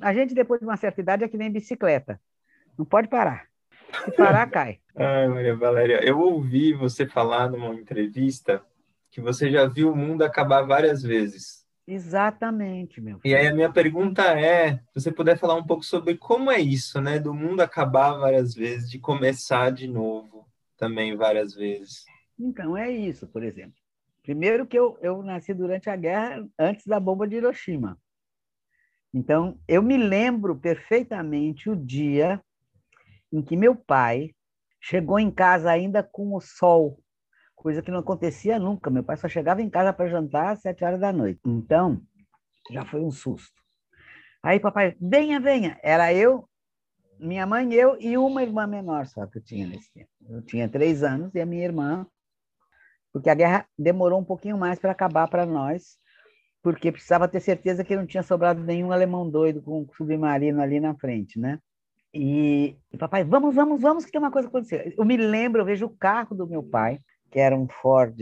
[0.00, 2.18] A gente, depois de uma certa idade, é que nem bicicleta.
[2.76, 3.46] Não pode parar.
[4.02, 4.80] Se parar, cai.
[4.96, 8.64] Ai, Maria Valéria, eu ouvi você falar numa entrevista
[9.10, 11.63] que você já viu o mundo acabar várias vezes.
[11.86, 13.18] Exatamente, meu.
[13.18, 13.32] Filho.
[13.32, 16.58] E aí a minha pergunta é, se você puder falar um pouco sobre como é
[16.58, 22.04] isso, né, do mundo acabar várias vezes, de começar de novo também várias vezes.
[22.38, 23.74] Então, é isso, por exemplo.
[24.22, 27.98] Primeiro que eu, eu nasci durante a guerra, antes da bomba de Hiroshima.
[29.12, 32.42] Então, eu me lembro perfeitamente o dia
[33.30, 34.34] em que meu pai
[34.80, 36.98] chegou em casa ainda com o sol,
[37.64, 38.90] coisa que não acontecia nunca.
[38.90, 41.40] Meu pai só chegava em casa para jantar às sete horas da noite.
[41.46, 41.98] Então,
[42.70, 43.54] já foi um susto.
[44.42, 45.80] Aí papai, venha, venha.
[45.82, 46.46] Era eu,
[47.18, 50.10] minha mãe, eu e uma irmã menor só que eu tinha nesse tempo.
[50.28, 52.06] Eu tinha três anos e a minha irmã,
[53.10, 55.96] porque a guerra demorou um pouquinho mais para acabar para nós,
[56.62, 60.80] porque precisava ter certeza que não tinha sobrado nenhum alemão doido com um submarino ali
[60.80, 61.58] na frente, né?
[62.12, 64.92] E, papai, vamos, vamos, vamos, que tem uma coisa acontecendo.
[64.98, 67.00] Eu me lembro, eu vejo o carro do meu pai,
[67.34, 68.16] que era um Ford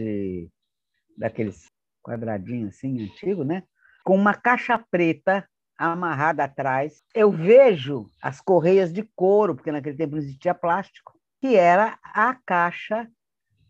[1.19, 1.67] daqueles
[2.03, 3.63] quadradinhos assim, antigo, né?
[4.03, 5.47] Com uma caixa preta
[5.77, 7.03] amarrada atrás.
[7.15, 12.35] Eu vejo as correias de couro, porque naquele tempo não existia plástico, que era a
[12.47, 13.07] caixa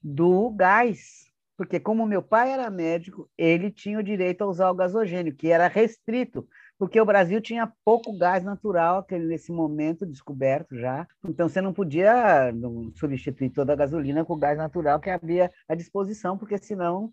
[0.01, 1.24] do gás.
[1.57, 5.51] Porque como meu pai era médico, ele tinha o direito a usar o gasogênio, que
[5.51, 6.47] era restrito
[6.83, 11.07] porque o Brasil tinha pouco gás natural nesse momento descoberto já.
[11.24, 12.53] Então você não podia
[12.97, 17.12] substituir toda a gasolina com o gás natural que havia à disposição, porque senão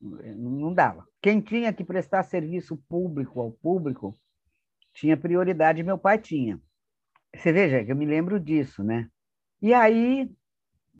[0.00, 1.04] não dava.
[1.20, 4.16] Quem tinha que prestar serviço público ao público
[4.94, 6.60] tinha prioridade, meu pai tinha.
[7.34, 9.08] Você veja eu me lembro disso, né?
[9.60, 10.30] E aí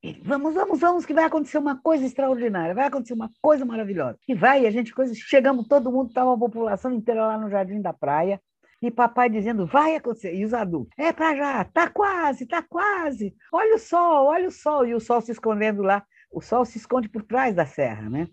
[0.03, 4.19] ele, vamos, vamos, vamos, que vai acontecer uma coisa extraordinária, vai acontecer uma coisa maravilhosa.
[4.27, 7.81] E vai, a gente, coisa, chegamos, todo mundo, estava a população inteira lá no Jardim
[7.81, 8.41] da Praia,
[8.83, 13.33] e papai dizendo, vai acontecer, e os adultos, é para já, tá quase, tá quase,
[13.53, 16.79] olha o sol, olha o sol, e o sol se escondendo lá, o sol se
[16.79, 18.27] esconde por trás da serra, né?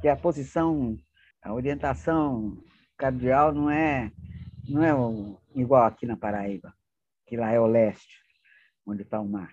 [0.00, 0.96] Que a posição,
[1.42, 2.56] a orientação
[2.96, 4.10] cardial não é,
[4.66, 6.72] não é igual aqui na Paraíba,
[7.26, 8.22] que lá é o leste,
[8.86, 9.52] onde está o mar.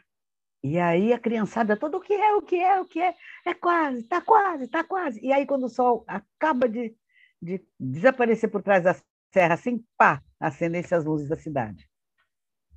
[0.63, 3.15] E aí a criançada toda, o que é, o que é, o que é?
[3.45, 5.19] É quase, está quase, está quase.
[5.23, 6.95] E aí quando o sol acaba de,
[7.41, 8.95] de desaparecer por trás da
[9.33, 11.87] serra, assim, pá, acendem-se as luzes da cidade.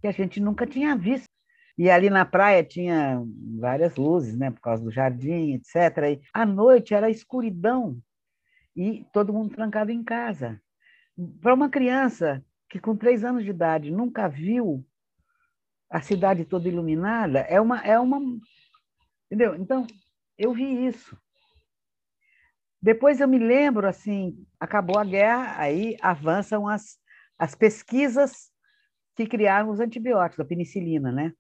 [0.01, 1.27] Que a gente nunca tinha visto.
[1.77, 3.21] E ali na praia tinha
[3.59, 5.75] várias luzes, né, por causa do jardim, etc.
[6.13, 8.01] E à noite era escuridão
[8.77, 10.61] e todo mundo trancado em casa.
[11.41, 14.85] Para uma criança que com três anos de idade nunca viu
[15.93, 18.19] a cidade toda iluminada, é uma, é uma.
[19.27, 19.55] Entendeu?
[19.57, 19.87] Então,
[20.39, 21.17] eu vi isso.
[22.81, 26.99] Depois eu me lembro, assim, acabou a guerra, aí avançam as,
[27.39, 28.51] as pesquisas
[29.15, 31.35] que criaram os antibióticos, a penicilina, né?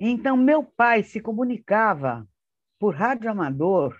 [0.00, 2.28] Então, meu pai se comunicava
[2.78, 3.96] por rádio amador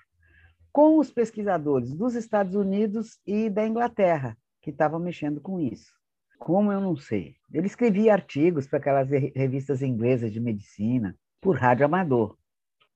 [0.73, 5.93] com os pesquisadores dos Estados Unidos e da Inglaterra, que estavam mexendo com isso.
[6.39, 7.35] Como eu não sei.
[7.53, 12.37] Ele escrevia artigos para aquelas revistas inglesas de medicina, por rádio amador.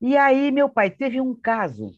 [0.01, 1.91] E aí meu pai teve um caso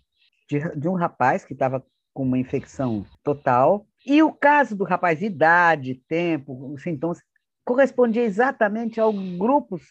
[0.49, 5.23] de, de um rapaz que estava com uma infecção total, e o caso do rapaz,
[5.23, 7.23] idade, tempo, sintomas,
[7.65, 9.83] correspondia exatamente aos grupos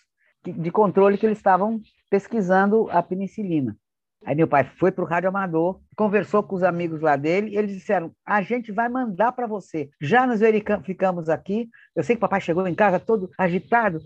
[0.44, 1.80] de controle que eles estavam
[2.10, 3.78] pesquisando a penicilina.
[4.26, 7.58] Aí meu pai foi para o rádio amador, conversou com os amigos lá dele, e
[7.58, 9.90] eles disseram: a gente vai mandar para você.
[10.02, 11.70] Já nos verificamos aqui.
[11.96, 14.00] Eu sei que o papai chegou em casa todo agitado.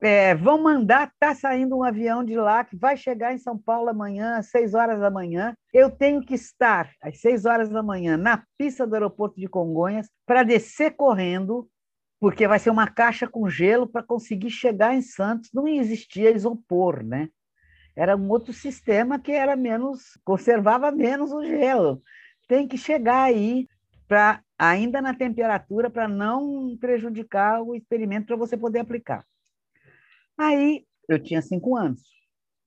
[0.00, 3.88] É, vão mandar, está saindo um avião de lá que vai chegar em São Paulo
[3.88, 5.54] amanhã, às seis horas da manhã.
[5.72, 10.06] Eu tenho que estar às seis horas da manhã na pista do aeroporto de Congonhas
[10.26, 11.66] para descer correndo,
[12.20, 15.48] porque vai ser uma caixa com gelo para conseguir chegar em Santos.
[15.52, 17.30] Não existia isopor, né?
[17.96, 22.02] Era um outro sistema que era menos conservava menos o gelo.
[22.46, 23.66] Tem que chegar aí
[24.06, 29.24] para ainda na temperatura para não prejudicar o experimento para você poder aplicar.
[30.36, 32.02] Aí eu tinha cinco anos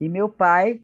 [0.02, 0.82] e meu pai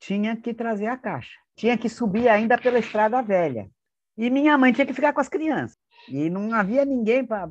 [0.00, 3.70] tinha que trazer a caixa, tinha que subir ainda pela estrada velha
[4.18, 5.78] e minha mãe tinha que ficar com as crianças
[6.08, 7.48] e não havia ninguém para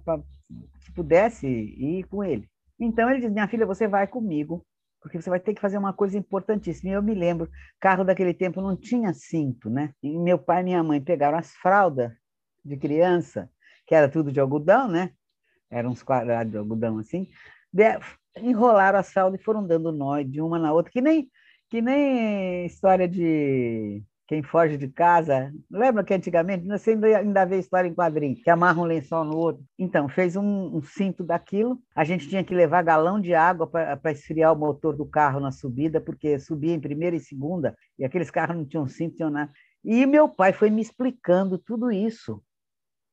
[0.85, 2.47] que pudesse ir com ele.
[2.79, 4.65] Então ele disse: minha filha, você vai comigo
[5.03, 6.89] porque você vai ter que fazer uma coisa importantíssima.
[6.89, 9.93] E eu me lembro, carro daquele tempo não tinha cinto, né?
[10.01, 12.13] E meu pai e minha mãe pegaram as fraldas
[12.63, 13.51] de criança,
[13.85, 15.11] que era tudo de algodão, né?
[15.69, 17.27] Eram uns quadrados de algodão assim,
[18.37, 21.29] enrolaram as fraldas e foram dando nó de uma na outra, que nem,
[21.69, 25.51] que nem história de quem foge de casa.
[25.69, 29.37] Lembra que antigamente você ainda, ainda vê história em quadrinho, que amarra um lençol no
[29.37, 29.63] outro?
[29.77, 31.79] Então, fez um, um cinto daquilo.
[31.95, 35.51] A gente tinha que levar galão de água para esfriar o motor do carro na
[35.51, 39.51] subida, porque subia em primeira e segunda, e aqueles carros não tinham cinto, tinham nada.
[39.83, 42.41] E meu pai foi me explicando tudo isso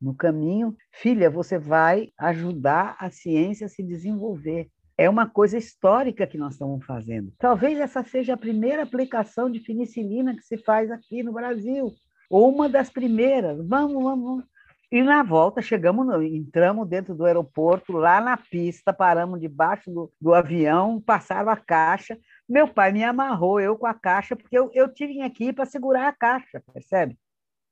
[0.00, 0.76] no caminho.
[0.92, 4.70] Filha, você vai ajudar a ciência a se desenvolver
[5.00, 7.32] é uma coisa histórica que nós estamos fazendo.
[7.38, 11.90] Talvez essa seja a primeira aplicação de penicilina que se faz aqui no Brasil,
[12.28, 13.66] ou uma das primeiras.
[13.66, 14.44] Vamos, vamos.
[14.92, 20.34] E na volta chegamos, entramos dentro do aeroporto, lá na pista, paramos debaixo do, do
[20.34, 22.18] avião, passaram a caixa.
[22.46, 26.08] Meu pai me amarrou, eu com a caixa, porque eu, eu tive aqui para segurar
[26.08, 27.18] a caixa, percebe?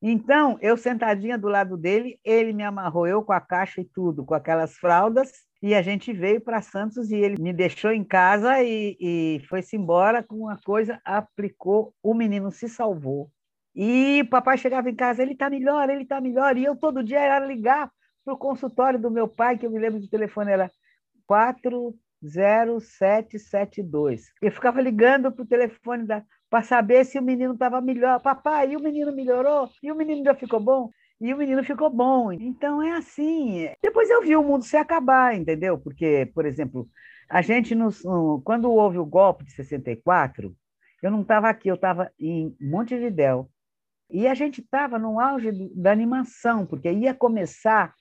[0.00, 4.24] Então, eu sentadinha do lado dele, ele me amarrou, eu com a caixa e tudo,
[4.24, 8.62] com aquelas fraldas, e a gente veio para Santos e ele me deixou em casa
[8.62, 13.28] e, e foi-se embora com uma coisa, aplicou, o menino se salvou.
[13.74, 16.56] E o papai chegava em casa, ele está melhor, ele está melhor.
[16.56, 17.90] E eu todo dia era ligar
[18.24, 20.70] para o consultório do meu pai, que eu me lembro do telefone, era
[21.26, 24.22] 40772.
[24.42, 26.06] Eu ficava ligando para o telefone
[26.50, 28.20] para saber se o menino estava melhor.
[28.20, 29.68] Papai, e o menino melhorou?
[29.82, 30.90] E o menino já ficou bom?
[31.20, 32.32] E o menino ficou bom.
[32.32, 33.68] Então é assim.
[33.82, 35.76] Depois eu vi o mundo se acabar, entendeu?
[35.78, 36.88] Porque, por exemplo,
[37.28, 38.02] a gente, nos,
[38.44, 40.54] quando houve o golpe de 64,
[41.02, 43.50] eu não estava aqui, eu estava em Montevidéu.
[44.10, 47.92] E a gente estava no auge da animação, porque ia começar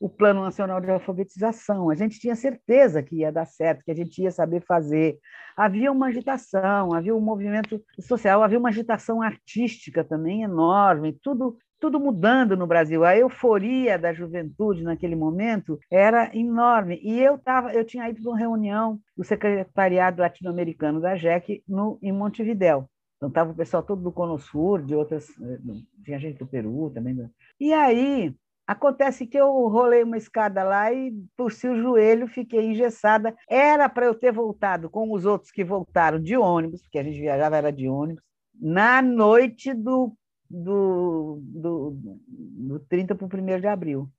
[0.00, 1.90] o Plano Nacional de Alfabetização.
[1.90, 5.18] A gente tinha certeza que ia dar certo, que a gente ia saber fazer.
[5.54, 11.98] Havia uma agitação, havia um movimento social, havia uma agitação artística também enorme, tudo tudo
[11.98, 13.04] mudando no Brasil.
[13.04, 17.00] A euforia da juventude naquele momento era enorme.
[17.02, 21.98] E eu tava, eu tinha ido para uma reunião do secretariado latino-americano da JEC no,
[22.02, 22.88] em Montevidéu.
[23.16, 25.58] Então estava o pessoal todo do Cono Sur, de outras, eh,
[26.04, 27.28] tinha gente do Peru também.
[27.58, 28.34] E aí
[28.66, 33.34] acontece que eu rolei uma escada lá e torci o joelho, fiquei engessada.
[33.48, 37.20] Era para eu ter voltado com os outros que voltaram de ônibus, porque a gente
[37.20, 38.22] viajava era de ônibus,
[38.58, 40.14] na noite do
[40.50, 41.96] do, do,
[42.28, 44.10] do 30 para o 1 de abril.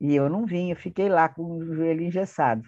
[0.00, 2.62] E eu não vim, eu fiquei lá com o joelho engessado.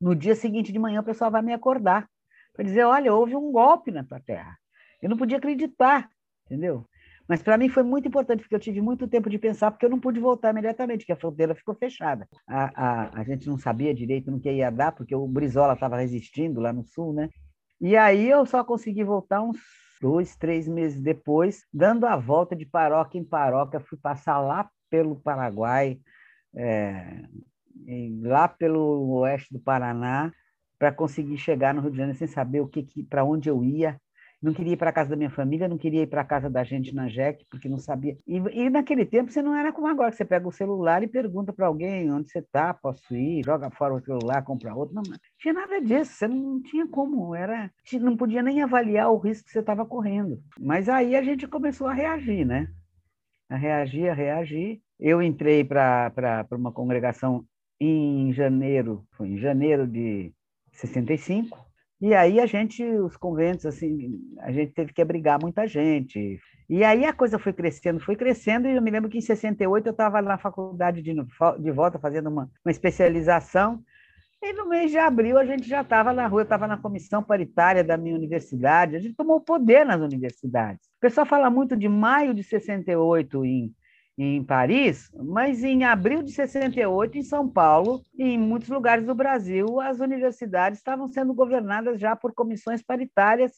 [0.00, 2.08] No dia seguinte de manhã, o pessoal vai me acordar
[2.52, 4.56] para dizer: olha, houve um golpe na tua terra.
[5.02, 6.08] Eu não podia acreditar,
[6.44, 6.86] entendeu?
[7.28, 9.90] Mas para mim foi muito importante, porque eu tive muito tempo de pensar, porque eu
[9.90, 12.28] não pude voltar imediatamente, porque a fronteira ficou fechada.
[12.46, 15.96] A, a, a gente não sabia direito no que ia dar, porque o Brizola estava
[15.96, 17.28] resistindo lá no sul, né?
[17.80, 19.58] E aí eu só consegui voltar uns
[20.00, 25.16] dois, três meses depois, dando a volta de paróquia em paróquia, fui passar lá pelo
[25.16, 25.98] Paraguai,
[26.54, 27.22] é,
[28.22, 30.32] lá pelo oeste do Paraná,
[30.78, 33.64] para conseguir chegar no Rio de Janeiro sem saber o que, que para onde eu
[33.64, 34.00] ia,
[34.42, 36.50] não queria ir para a casa da minha família, não queria ir para a casa
[36.50, 38.16] da gente na JEC, porque não sabia.
[38.26, 41.08] E, e, naquele tempo você não era como agora, que você pega o celular e
[41.08, 44.94] pergunta para alguém onde você está, posso ir, joga fora o celular, compra outro.
[44.94, 47.70] Não, não tinha nada disso, você não tinha como, era,
[48.00, 50.40] não podia nem avaliar o risco que você estava correndo.
[50.60, 52.68] Mas aí a gente começou a reagir, né?
[53.48, 54.80] A reagir, a reagir.
[54.98, 57.44] Eu entrei para uma congregação
[57.80, 60.32] em janeiro, foi em janeiro de
[60.72, 61.65] 65,
[62.00, 66.38] e aí a gente, os conventos, assim, a gente teve que abrigar muita gente.
[66.68, 69.86] E aí a coisa foi crescendo, foi crescendo, e eu me lembro que em 68
[69.86, 73.82] eu estava na faculdade de, de volta fazendo uma, uma especialização,
[74.42, 77.22] E no mês de abril a gente já estava na rua, eu estava na comissão
[77.22, 80.86] paritária da minha universidade, a gente tomou poder nas universidades.
[80.98, 83.74] O pessoal fala muito de maio de 68 em,
[84.18, 89.14] em Paris, mas em abril de 68, em São Paulo e em muitos lugares do
[89.14, 93.52] Brasil, as universidades estavam sendo governadas já por comissões paritárias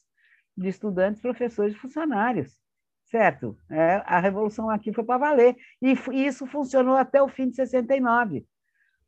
[0.56, 2.58] de estudantes, professores e funcionários.
[3.04, 3.56] Certo?
[3.70, 5.56] É, a revolução aqui foi para valer.
[5.80, 8.44] E isso funcionou até o fim de 69.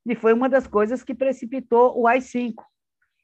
[0.07, 2.55] E foi uma das coisas que precipitou o AI-5,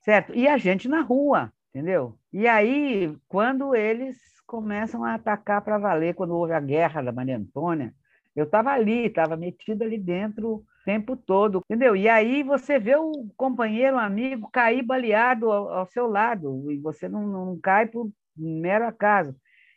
[0.02, 0.34] certo?
[0.34, 2.18] E a gente na rua, entendeu?
[2.30, 7.38] E aí, quando eles começam a atacar para valer, quando houve a guerra da Maria
[7.38, 7.94] Antônia,
[8.37, 11.97] eu estava ali, estava metida ali dentro o tempo todo, entendeu?
[11.97, 16.76] E aí você vê o companheiro, o amigo cair baleado ao, ao seu lado, e
[16.76, 19.34] você não, não cai por mero acaso.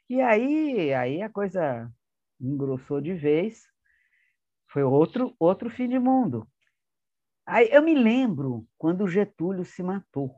[0.09, 1.89] E aí, aí a coisa
[2.39, 3.63] engrossou de vez,
[4.67, 6.45] foi outro, outro fim de mundo.
[7.45, 10.35] Aí eu me lembro quando Getúlio se matou,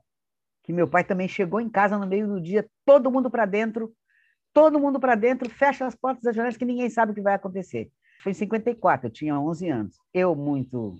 [0.63, 3.91] que meu pai também chegou em casa no meio do dia, todo mundo para dentro,
[4.53, 7.33] todo mundo para dentro, fecha as portas das janelas que ninguém sabe o que vai
[7.33, 7.91] acontecer.
[8.21, 9.97] Foi em 54, eu tinha 11 anos.
[10.13, 10.95] Eu, muito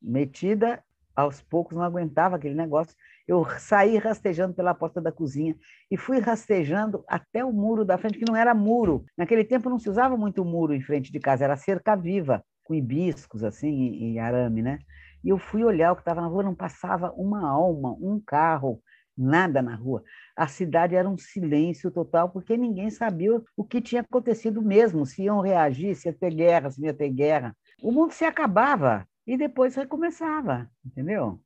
[0.00, 0.82] metida,
[1.14, 2.96] aos poucos não aguentava aquele negócio.
[3.28, 5.54] Eu saí rastejando pela porta da cozinha
[5.90, 9.04] e fui rastejando até o muro da frente, que não era muro.
[9.16, 12.74] Naquele tempo não se usava muito muro em frente de casa, era cerca viva, com
[12.74, 14.78] hibiscos assim e, arame, né?
[15.22, 18.82] E eu fui olhar o que estava na rua, não passava uma alma, um carro,
[19.16, 20.02] nada na rua.
[20.36, 25.22] A cidade era um silêncio total, porque ninguém sabia o que tinha acontecido mesmo, se
[25.24, 27.56] iam reagir, se ia ter guerra, se ia ter guerra.
[27.82, 31.40] O mundo se acabava e depois recomeçava, entendeu?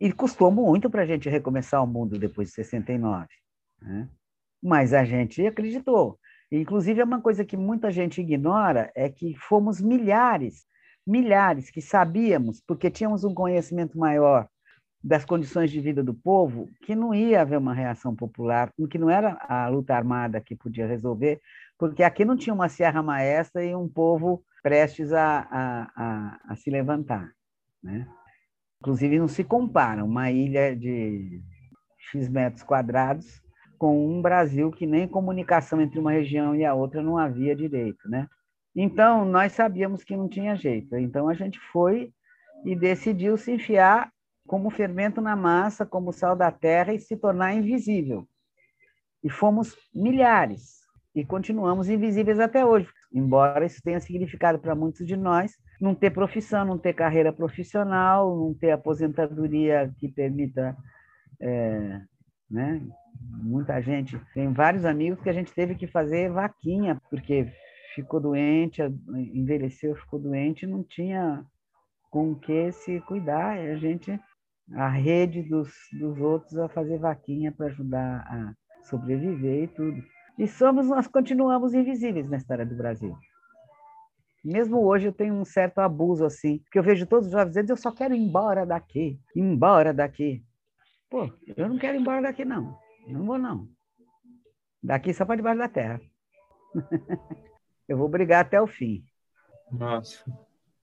[0.00, 3.26] E custou muito para a gente recomeçar o mundo depois de 69.
[3.80, 4.08] Né?
[4.62, 6.18] Mas a gente acreditou.
[6.50, 10.64] Inclusive, é uma coisa que muita gente ignora, é que fomos milhares
[11.06, 14.48] milhares que sabíamos, porque tínhamos um conhecimento maior
[15.02, 19.08] das condições de vida do povo, que não ia haver uma reação popular, que não
[19.08, 21.40] era a luta armada que podia resolver,
[21.78, 26.56] porque aqui não tinha uma Serra Maestra e um povo prestes a, a, a, a
[26.56, 27.30] se levantar.
[27.82, 28.06] Né?
[28.80, 31.40] Inclusive, não se compara uma ilha de
[31.98, 33.42] X metros quadrados
[33.78, 38.06] com um Brasil que nem comunicação entre uma região e a outra não havia direito.
[38.06, 38.28] Né?
[38.76, 40.94] Então, nós sabíamos que não tinha jeito.
[40.96, 42.12] Então, a gente foi
[42.66, 44.12] e decidiu se enfiar
[44.50, 48.26] como fermento na massa, como sal da terra e se tornar invisível.
[49.22, 50.80] E fomos milhares
[51.14, 56.10] e continuamos invisíveis até hoje, embora isso tenha significado para muitos de nós não ter
[56.10, 60.76] profissão, não ter carreira profissional, não ter aposentadoria que permita,
[61.40, 62.00] é,
[62.50, 62.82] né?
[63.20, 67.46] Muita gente tem vários amigos que a gente teve que fazer vaquinha porque
[67.94, 68.82] ficou doente,
[69.32, 71.46] envelheceu, ficou doente, não tinha
[72.10, 73.56] com que se cuidar.
[73.64, 74.18] E a gente,
[74.74, 78.54] a rede dos, dos outros a fazer vaquinha para ajudar a
[78.84, 80.02] sobreviver e tudo.
[80.38, 83.16] E somos, nós continuamos invisíveis na história do Brasil.
[84.44, 87.70] Mesmo hoje eu tenho um certo abuso assim, porque eu vejo todos os jovens dizendo,
[87.70, 90.42] eu só quero ir embora daqui, embora daqui.
[91.10, 93.68] Pô, eu não quero ir embora daqui não, não vou não.
[94.82, 96.00] Daqui só para debaixo da terra.
[97.86, 99.04] Eu vou brigar até o fim.
[99.70, 100.24] Nossa,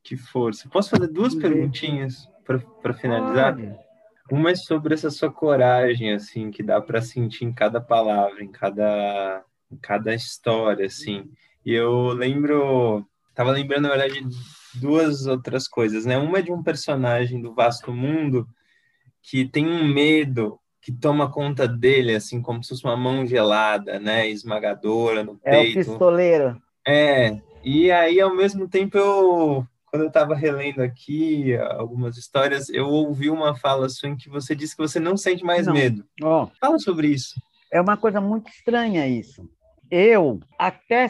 [0.04, 0.68] que força.
[0.68, 2.30] Posso fazer duas perguntinhas
[2.82, 3.58] para finalizar?
[4.32, 8.52] Uma é sobre essa sua coragem, assim, que dá para sentir em cada palavra, em
[8.52, 11.30] cada, em cada história, assim.
[11.66, 14.26] E eu lembro, tava lembrando, na verdade,
[14.74, 16.18] duas outras coisas, né?
[16.18, 18.48] Uma é de um personagem do Vasto Mundo
[19.22, 24.00] que tem um medo que toma conta dele, assim, como se fosse uma mão gelada,
[24.00, 24.30] né?
[24.30, 25.78] Esmagadora no peito.
[25.78, 26.62] É o pistoleiro.
[26.88, 32.88] É, e aí ao mesmo tempo eu, quando eu estava relendo aqui algumas histórias, eu
[32.88, 35.74] ouvi uma fala sua em que você disse que você não sente mais não.
[35.74, 36.06] medo.
[36.22, 37.42] Oh, Fala sobre isso.
[37.72, 39.50] É uma coisa muito estranha isso.
[39.90, 41.10] Eu, até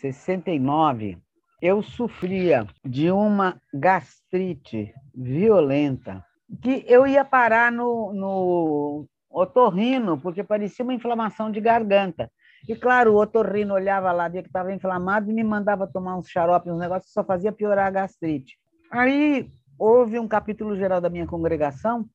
[0.00, 1.18] 69,
[1.60, 6.24] eu sofria de uma gastrite violenta
[6.60, 12.30] que eu ia parar no, no otorrino, porque parecia uma inflamação de garganta.
[12.68, 16.28] E, claro, o otorrino olhava lá, via que estava inflamado e me mandava tomar uns
[16.28, 18.56] xaropes, uns negócios que só fazia piorar a gastrite.
[18.90, 22.08] Aí houve um capítulo geral da minha congregação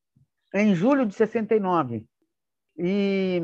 [0.53, 2.05] em julho de 69.
[2.77, 3.41] E,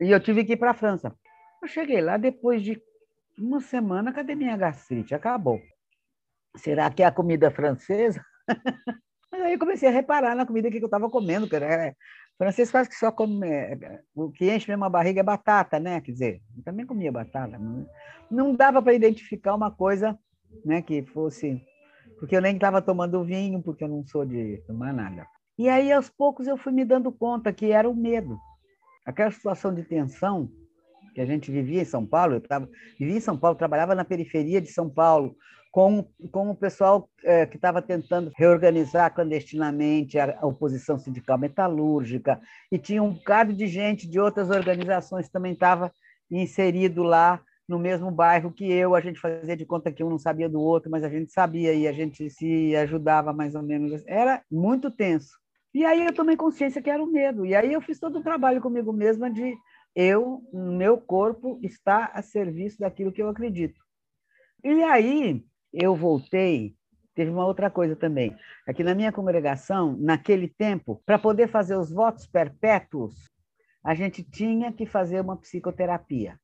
[0.00, 1.14] e eu tive que ir para a França.
[1.62, 2.80] Eu cheguei lá depois de
[3.38, 5.14] uma semana, cadê minha gastrite?
[5.14, 5.60] Acabou.
[6.56, 8.24] Será que é a comida francesa?
[9.32, 11.94] Aí eu comecei a reparar na comida que eu estava comendo, que era
[12.40, 13.46] francês quase que só come.
[13.46, 16.00] É, o que enche mesmo a barriga é batata, né?
[16.00, 17.58] Quer dizer, eu também comia batata.
[17.58, 17.86] Não,
[18.30, 20.18] não dava para identificar uma coisa
[20.64, 21.62] né, que fosse
[22.18, 25.26] porque eu nem estava tomando vinho, porque eu não sou de tomar nada.
[25.58, 28.38] E aí, aos poucos, eu fui me dando conta que era o medo.
[29.06, 30.50] Aquela situação de tensão
[31.14, 32.68] que a gente vivia em São Paulo, eu tava,
[32.98, 35.34] vivia em São Paulo, trabalhava na periferia de São Paulo,
[35.70, 42.40] com, com o pessoal é, que estava tentando reorganizar clandestinamente a, oposição sindical metalúrgica,
[42.70, 45.92] e tinha um bocado de gente de outras organizações que também estava
[46.30, 50.18] inserido lá no mesmo bairro que eu, a gente fazia de conta que um não
[50.18, 54.02] sabia do outro, mas a gente sabia e a gente se ajudava mais ou menos.
[54.08, 55.38] Era muito tenso.
[55.72, 57.46] E aí eu tomei consciência que era o medo.
[57.46, 59.56] E aí eu fiz todo o trabalho comigo mesma de
[59.94, 63.80] eu, meu corpo está a serviço daquilo que eu acredito.
[64.64, 66.74] E aí eu voltei,
[67.14, 68.36] teve uma outra coisa também.
[68.66, 73.14] Aqui na minha congregação, naquele tempo, para poder fazer os votos perpétuos,
[73.84, 76.38] a gente tinha que fazer uma psicoterapia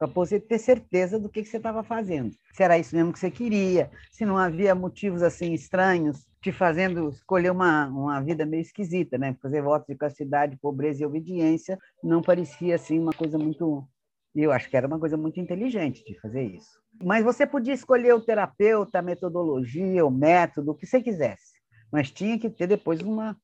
[0.00, 2.34] para você ter certeza do que, que você estava fazendo.
[2.54, 7.10] Se era isso mesmo que você queria, se não havia motivos assim estranhos te fazendo
[7.10, 9.36] escolher uma, uma vida meio esquisita, né?
[9.42, 13.86] Fazer votos de castidade, pobreza e obediência não parecia assim uma coisa muito.
[14.34, 16.70] Eu acho que era uma coisa muito inteligente de fazer isso.
[17.02, 21.54] Mas você podia escolher o terapeuta, a metodologia, o método, o que você quisesse.
[21.92, 23.36] Mas tinha que ter depois uma,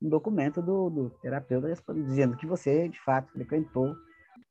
[0.00, 3.94] um documento do, do terapeuta dizendo que você, de fato, frequentou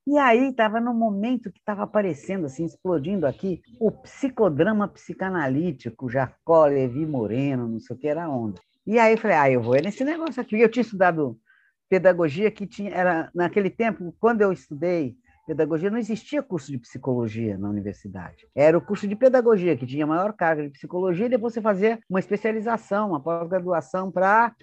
[0.05, 6.65] e aí estava no momento que estava aparecendo, assim, explodindo aqui, o psicodrama psicanalítico, Jacó,
[6.65, 8.59] Levi Moreno, não sei o que era onda.
[8.85, 10.59] E aí eu falei, ah, eu vou nesse negócio aqui.
[10.59, 11.39] Eu tinha estudado
[11.87, 15.15] pedagogia que tinha, era naquele tempo, quando eu estudei
[15.45, 18.47] pedagogia, não existia curso de psicologia na universidade.
[18.55, 21.99] Era o curso de pedagogia que tinha maior carga de psicologia e depois você fazia
[22.09, 24.55] uma especialização, uma pós-graduação para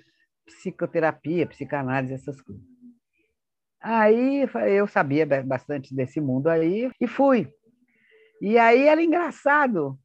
[0.47, 2.65] psicoterapia, psicanálise, essas coisas.
[3.81, 7.49] Aí eu sabia bastante desse mundo aí e fui.
[8.41, 9.99] E aí era engraçado,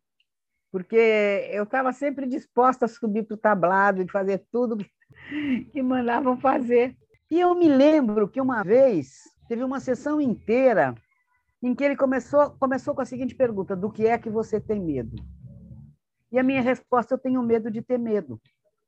[0.72, 4.78] porque eu estava sempre disposta a subir para o tablado e fazer tudo
[5.72, 6.96] que mandavam fazer.
[7.32, 10.96] E eu me lembro que uma vez teve uma sessão inteira
[11.62, 14.80] em que ele começou, começou com a seguinte pergunta: do que é que você tem
[14.80, 15.16] medo?
[16.32, 18.40] E a minha resposta: eu tenho medo de ter medo.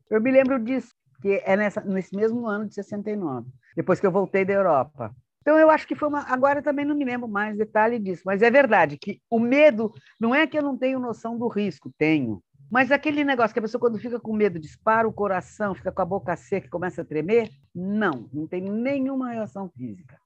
[0.09, 4.11] Eu me lembro disso, que é nessa, nesse mesmo ano de 69 depois que eu
[4.11, 5.13] voltei da Europa.
[5.41, 6.21] Então, eu acho que foi uma.
[6.21, 10.33] Agora também não me lembro mais detalhe disso, mas é verdade que o medo não
[10.33, 12.41] é que eu não tenho noção do risco, tenho.
[12.71, 16.01] Mas aquele negócio que a pessoa, quando fica com medo, dispara o coração, fica com
[16.01, 20.17] a boca seca e começa a tremer, não, não tem nenhuma reação física,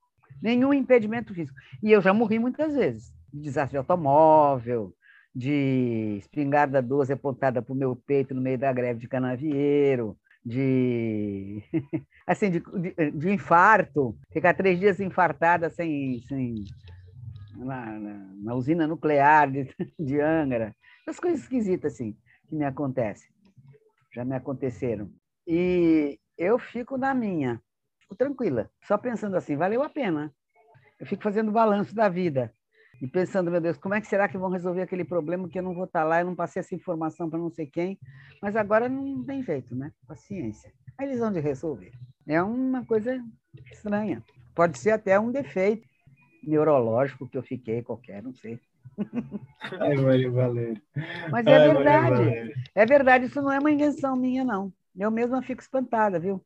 [0.42, 1.58] nenhum impedimento físico.
[1.82, 4.94] E eu já morri muitas vezes de desastre de automóvel,
[5.34, 11.62] de espingarda 12 apontada para o meu peito no meio da greve de canavieiro, de
[12.26, 16.56] assim de, de, de, infarto, ficar três dias infartada sem, sem
[17.56, 19.70] na, na, na usina nuclear de,
[20.00, 20.76] de Angra,
[21.08, 22.16] essas coisas esquisitas assim
[22.48, 23.30] que me acontecem,
[24.14, 25.12] já me aconteceram.
[25.46, 27.62] E eu fico na minha,
[28.10, 30.34] fico tranquila, só pensando assim, valeu a pena.
[31.00, 32.52] Eu fico fazendo balanço da vida
[33.02, 35.64] e pensando, meu Deus, como é que será que vão resolver aquele problema que eu
[35.64, 37.98] não vou estar lá, eu não passei essa informação para não sei quem,
[38.42, 39.92] mas agora não tem jeito, né?
[40.08, 40.74] Paciência.
[40.98, 41.92] Aí eles vão de resolver.
[42.28, 43.24] É uma coisa
[43.72, 44.24] estranha.
[44.54, 45.88] Pode ser até um defeito
[46.44, 48.60] neurológico que eu fiquei qualquer, não sei.
[49.80, 50.82] Ai, Maria Valéria.
[51.30, 52.54] Mas é Ai, verdade.
[52.76, 54.74] É verdade, isso não é uma invenção minha, não.
[54.98, 56.44] Eu mesma fico espantada, viu?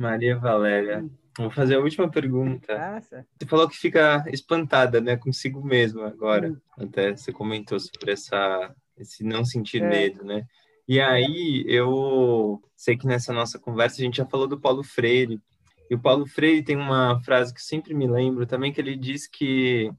[0.00, 1.10] Maria Valéria, hum.
[1.36, 2.76] vou fazer a última pergunta.
[2.76, 3.26] Nossa.
[3.38, 6.50] Você falou que fica espantada, né, consigo mesmo agora.
[6.50, 6.56] Hum.
[6.78, 9.88] Até você comentou sobre essa esse não sentir é.
[9.88, 10.46] medo, né?
[10.86, 15.40] E aí eu sei que nessa nossa conversa a gente já falou do Paulo Freire.
[15.88, 19.26] E o Paulo Freire tem uma frase que sempre me lembro também que ele diz
[19.26, 19.90] que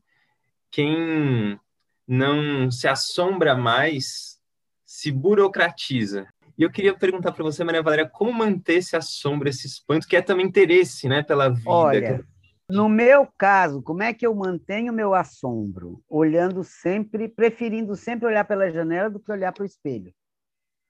[0.69, 1.59] quem
[2.07, 4.39] não se assombra mais
[4.85, 6.27] se burocratiza.
[6.57, 10.15] E eu queria perguntar para você, Maria Valéria, como manter esse assombro, esse espanto, que
[10.15, 11.69] é também interesse né, pela vida?
[11.69, 12.25] Olha,
[12.69, 16.01] no meu caso, como é que eu mantenho meu assombro?
[16.07, 20.13] Olhando sempre, preferindo sempre olhar pela janela do que olhar para o espelho.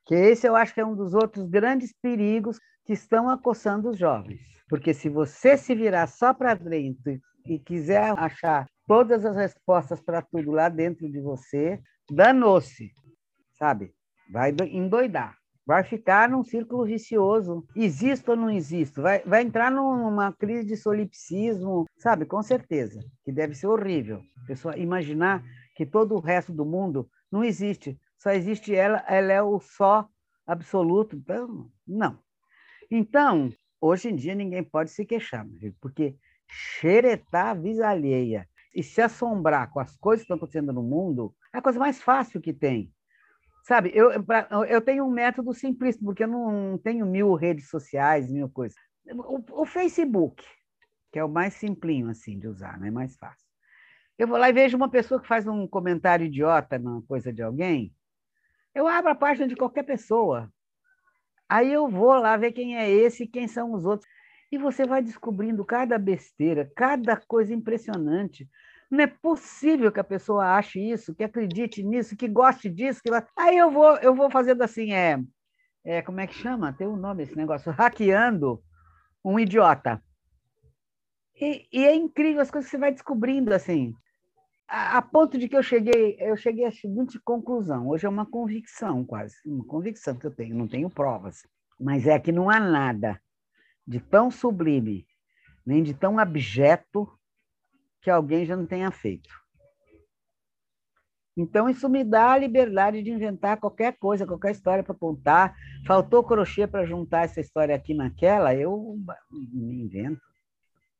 [0.05, 3.97] Que esse eu acho que é um dos outros grandes perigos que estão acossando os
[3.97, 4.41] jovens.
[4.69, 10.21] Porque se você se virar só para dentro e quiser achar todas as respostas para
[10.21, 11.81] tudo lá dentro de você,
[12.11, 12.91] danou-se,
[13.57, 13.91] sabe?
[14.31, 15.40] Vai endoidar
[15.71, 17.65] vai ficar num círculo vicioso.
[17.73, 19.01] Existo ou não existo?
[19.01, 22.25] Vai, vai entrar numa crise de solipsismo, sabe?
[22.25, 24.21] Com certeza, que deve ser horrível.
[24.43, 25.41] A pessoa imaginar
[25.73, 30.09] que todo o resto do mundo não existe, só existe ela, ela é o só
[30.45, 31.15] absoluto.
[31.15, 32.19] Então, não.
[32.91, 33.49] Então,
[33.79, 35.47] hoje em dia ninguém pode se queixar,
[35.79, 36.17] porque
[36.49, 38.45] xeretar a visa alheia
[38.75, 42.01] e se assombrar com as coisas que estão acontecendo no mundo é a coisa mais
[42.01, 42.91] fácil que tem.
[43.63, 48.29] Sabe, eu, pra, eu tenho um método simplista, porque eu não tenho mil redes sociais,
[48.29, 48.75] mil coisas.
[49.07, 50.43] O, o, Facebook,
[51.11, 52.89] que é o mais simplinho assim de usar, né?
[52.89, 53.47] mais fácil.
[54.17, 57.41] Eu vou lá e vejo uma pessoa que faz um comentário idiota na coisa de
[57.41, 57.93] alguém,
[58.73, 60.51] eu abro a página de qualquer pessoa.
[61.47, 64.09] Aí eu vou lá ver quem é esse e quem são os outros.
[64.51, 68.49] E você vai descobrindo cada besteira, cada coisa impressionante.
[68.91, 72.99] Não é possível que a pessoa ache isso, que acredite nisso, que goste disso.
[73.01, 73.09] Que...
[73.37, 75.17] Aí eu vou, eu vou fazendo assim, é,
[75.85, 76.73] é, como é que chama?
[76.73, 78.61] Tem um nome esse negócio, hackeando
[79.23, 80.03] um idiota.
[81.39, 83.95] E, e é incrível as coisas que você vai descobrindo assim,
[84.67, 87.87] a, a, ponto de que eu cheguei, eu cheguei à seguinte conclusão.
[87.87, 91.47] Hoje é uma convicção quase, uma convicção que eu tenho, não tenho provas,
[91.79, 93.21] mas é que não há nada
[93.87, 95.07] de tão sublime
[95.65, 97.07] nem de tão abjeto
[98.01, 99.29] que alguém já não tenha feito.
[101.37, 105.55] Então, isso me dá a liberdade de inventar qualquer coisa, qualquer história para contar.
[105.87, 108.97] Faltou crochê para juntar essa história aqui naquela, eu
[109.31, 110.21] me invento.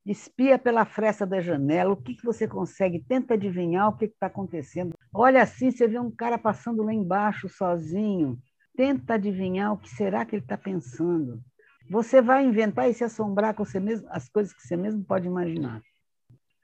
[0.06, 3.04] Espia pela fresta da janela, o que, que você consegue?
[3.08, 4.98] Tenta adivinhar o que está acontecendo.
[5.14, 8.40] Olha assim, você vê um cara passando lá embaixo sozinho.
[8.76, 11.40] Tenta adivinhar o que será que ele está pensando.
[11.90, 15.28] Você vai inventar e se assombrar com você mesmo, as coisas que você mesmo pode
[15.28, 15.82] imaginar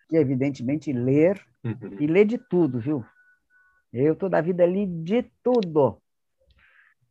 [0.07, 1.97] que evidentemente ler, uhum.
[1.99, 3.05] e ler de tudo, viu?
[3.91, 6.01] Eu toda a vida li de tudo.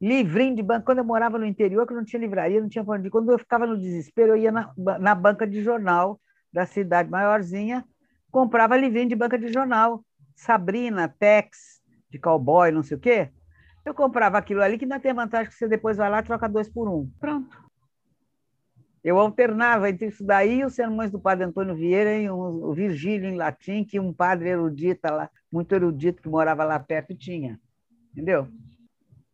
[0.00, 0.84] Livrinho de banca.
[0.84, 3.66] Quando eu morava no interior, que não tinha livraria, não tinha onde Quando eu ficava
[3.66, 6.20] no desespero, eu ia na, na banca de jornal
[6.52, 7.84] da cidade maiorzinha,
[8.30, 10.04] comprava livrinho de banca de jornal.
[10.34, 11.80] Sabrina, Tex,
[12.10, 13.30] de cowboy, não sei o quê.
[13.84, 16.24] Eu comprava aquilo ali que ainda tem a vantagem que você depois vai lá e
[16.24, 17.10] troca dois por um.
[17.18, 17.65] Pronto.
[19.06, 23.28] Eu alternava entre isso daí e os sermões do padre Antônio Vieira e o Virgílio
[23.28, 27.56] em latim, que um padre erudito lá, muito erudito, que morava lá perto, tinha.
[28.10, 28.48] Entendeu?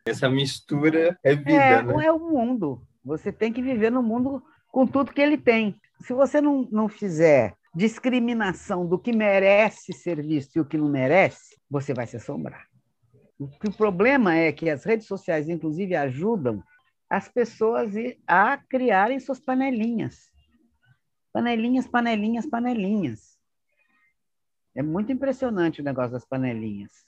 [0.05, 2.05] Essa mistura é vida, é, né?
[2.05, 2.87] É o mundo.
[3.03, 5.75] Você tem que viver no mundo com tudo que ele tem.
[6.03, 10.91] Se você não, não fizer discriminação do que merece ser visto e o que não
[10.91, 12.66] merece, você vai se assombrar.
[13.41, 16.62] O problema é que as redes sociais, inclusive, ajudam
[17.13, 17.93] as pessoas
[18.27, 20.33] a criarem suas panelinhas.
[21.31, 23.39] Panelinhas, panelinhas, panelinhas.
[24.75, 27.05] É muito impressionante o negócio das panelinhas.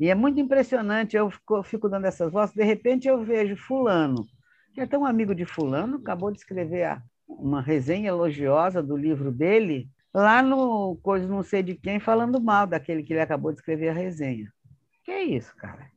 [0.00, 4.26] E é muito impressionante, eu fico, fico dando essas vozes, de repente eu vejo fulano,
[4.74, 9.88] que é tão amigo de fulano, acabou de escrever uma resenha elogiosa do livro dele,
[10.12, 13.90] lá no coisa não sei de quem, falando mal daquele que ele acabou de escrever
[13.90, 14.52] a resenha.
[15.04, 15.88] Que é isso, cara?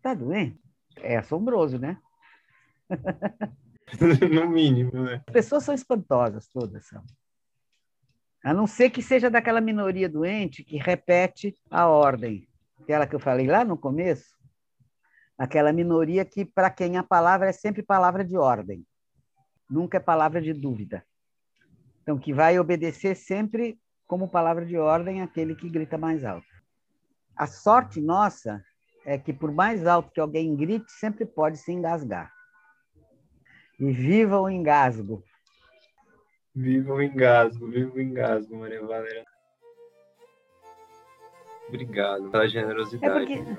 [0.00, 0.58] Tá doente?
[0.96, 1.98] É assombroso, né?
[4.32, 5.22] no mínimo, né?
[5.26, 7.02] As pessoas são espantosas, todas são.
[8.44, 12.48] A não ser que seja daquela minoria doente que repete a ordem.
[12.80, 14.34] Aquela que eu falei lá no começo.
[15.38, 18.84] Aquela minoria que, para quem a palavra é sempre palavra de ordem.
[19.70, 21.04] Nunca é palavra de dúvida.
[22.02, 26.46] Então, que vai obedecer sempre como palavra de ordem aquele que grita mais alto.
[27.36, 28.62] A sorte nossa
[29.06, 32.32] é que, por mais alto que alguém grite, sempre pode se engasgar.
[33.78, 35.22] E viva o engasgo.
[36.54, 39.24] Viva o engasgo, viva o engasgo, Maria Valéria.
[41.68, 43.32] Obrigado pela generosidade.
[43.32, 43.54] É porque...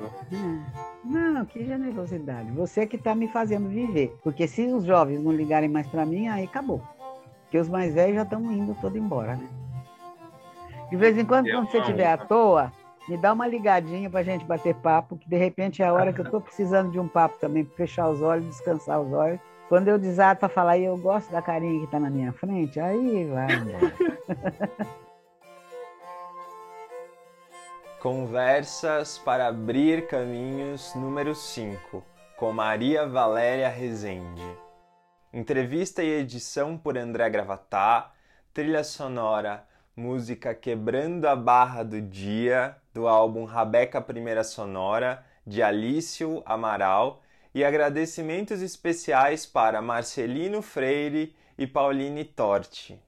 [1.03, 2.51] Não, que generosidade.
[2.51, 4.15] Você que está me fazendo viver.
[4.23, 6.81] Porque se os jovens não ligarem mais para mim, aí acabou.
[7.43, 9.49] Porque os mais velhos já estão indo todo embora, né?
[10.91, 12.71] De vez em quando, quando você estiver à toa,
[13.09, 16.13] me dá uma ligadinha para a gente bater papo, que de repente é a hora
[16.13, 19.39] que eu estou precisando de um papo também, para fechar os olhos, descansar os olhos
[19.73, 23.25] quando eu desato para falar eu gosto da carinha que está na minha frente, aí
[23.25, 23.47] vai
[27.99, 32.03] Conversas para abrir caminhos número 5,
[32.37, 34.45] com Maria Valéria Rezende.
[35.33, 38.11] Entrevista e edição por André Gravatá,
[38.53, 39.65] trilha sonora,
[39.95, 47.22] música Quebrando a Barra do Dia, do álbum Rabeca Primeira Sonora, de Alício Amaral
[47.53, 52.99] e agradecimentos especiais para Marcelino Freire e Pauline Torti.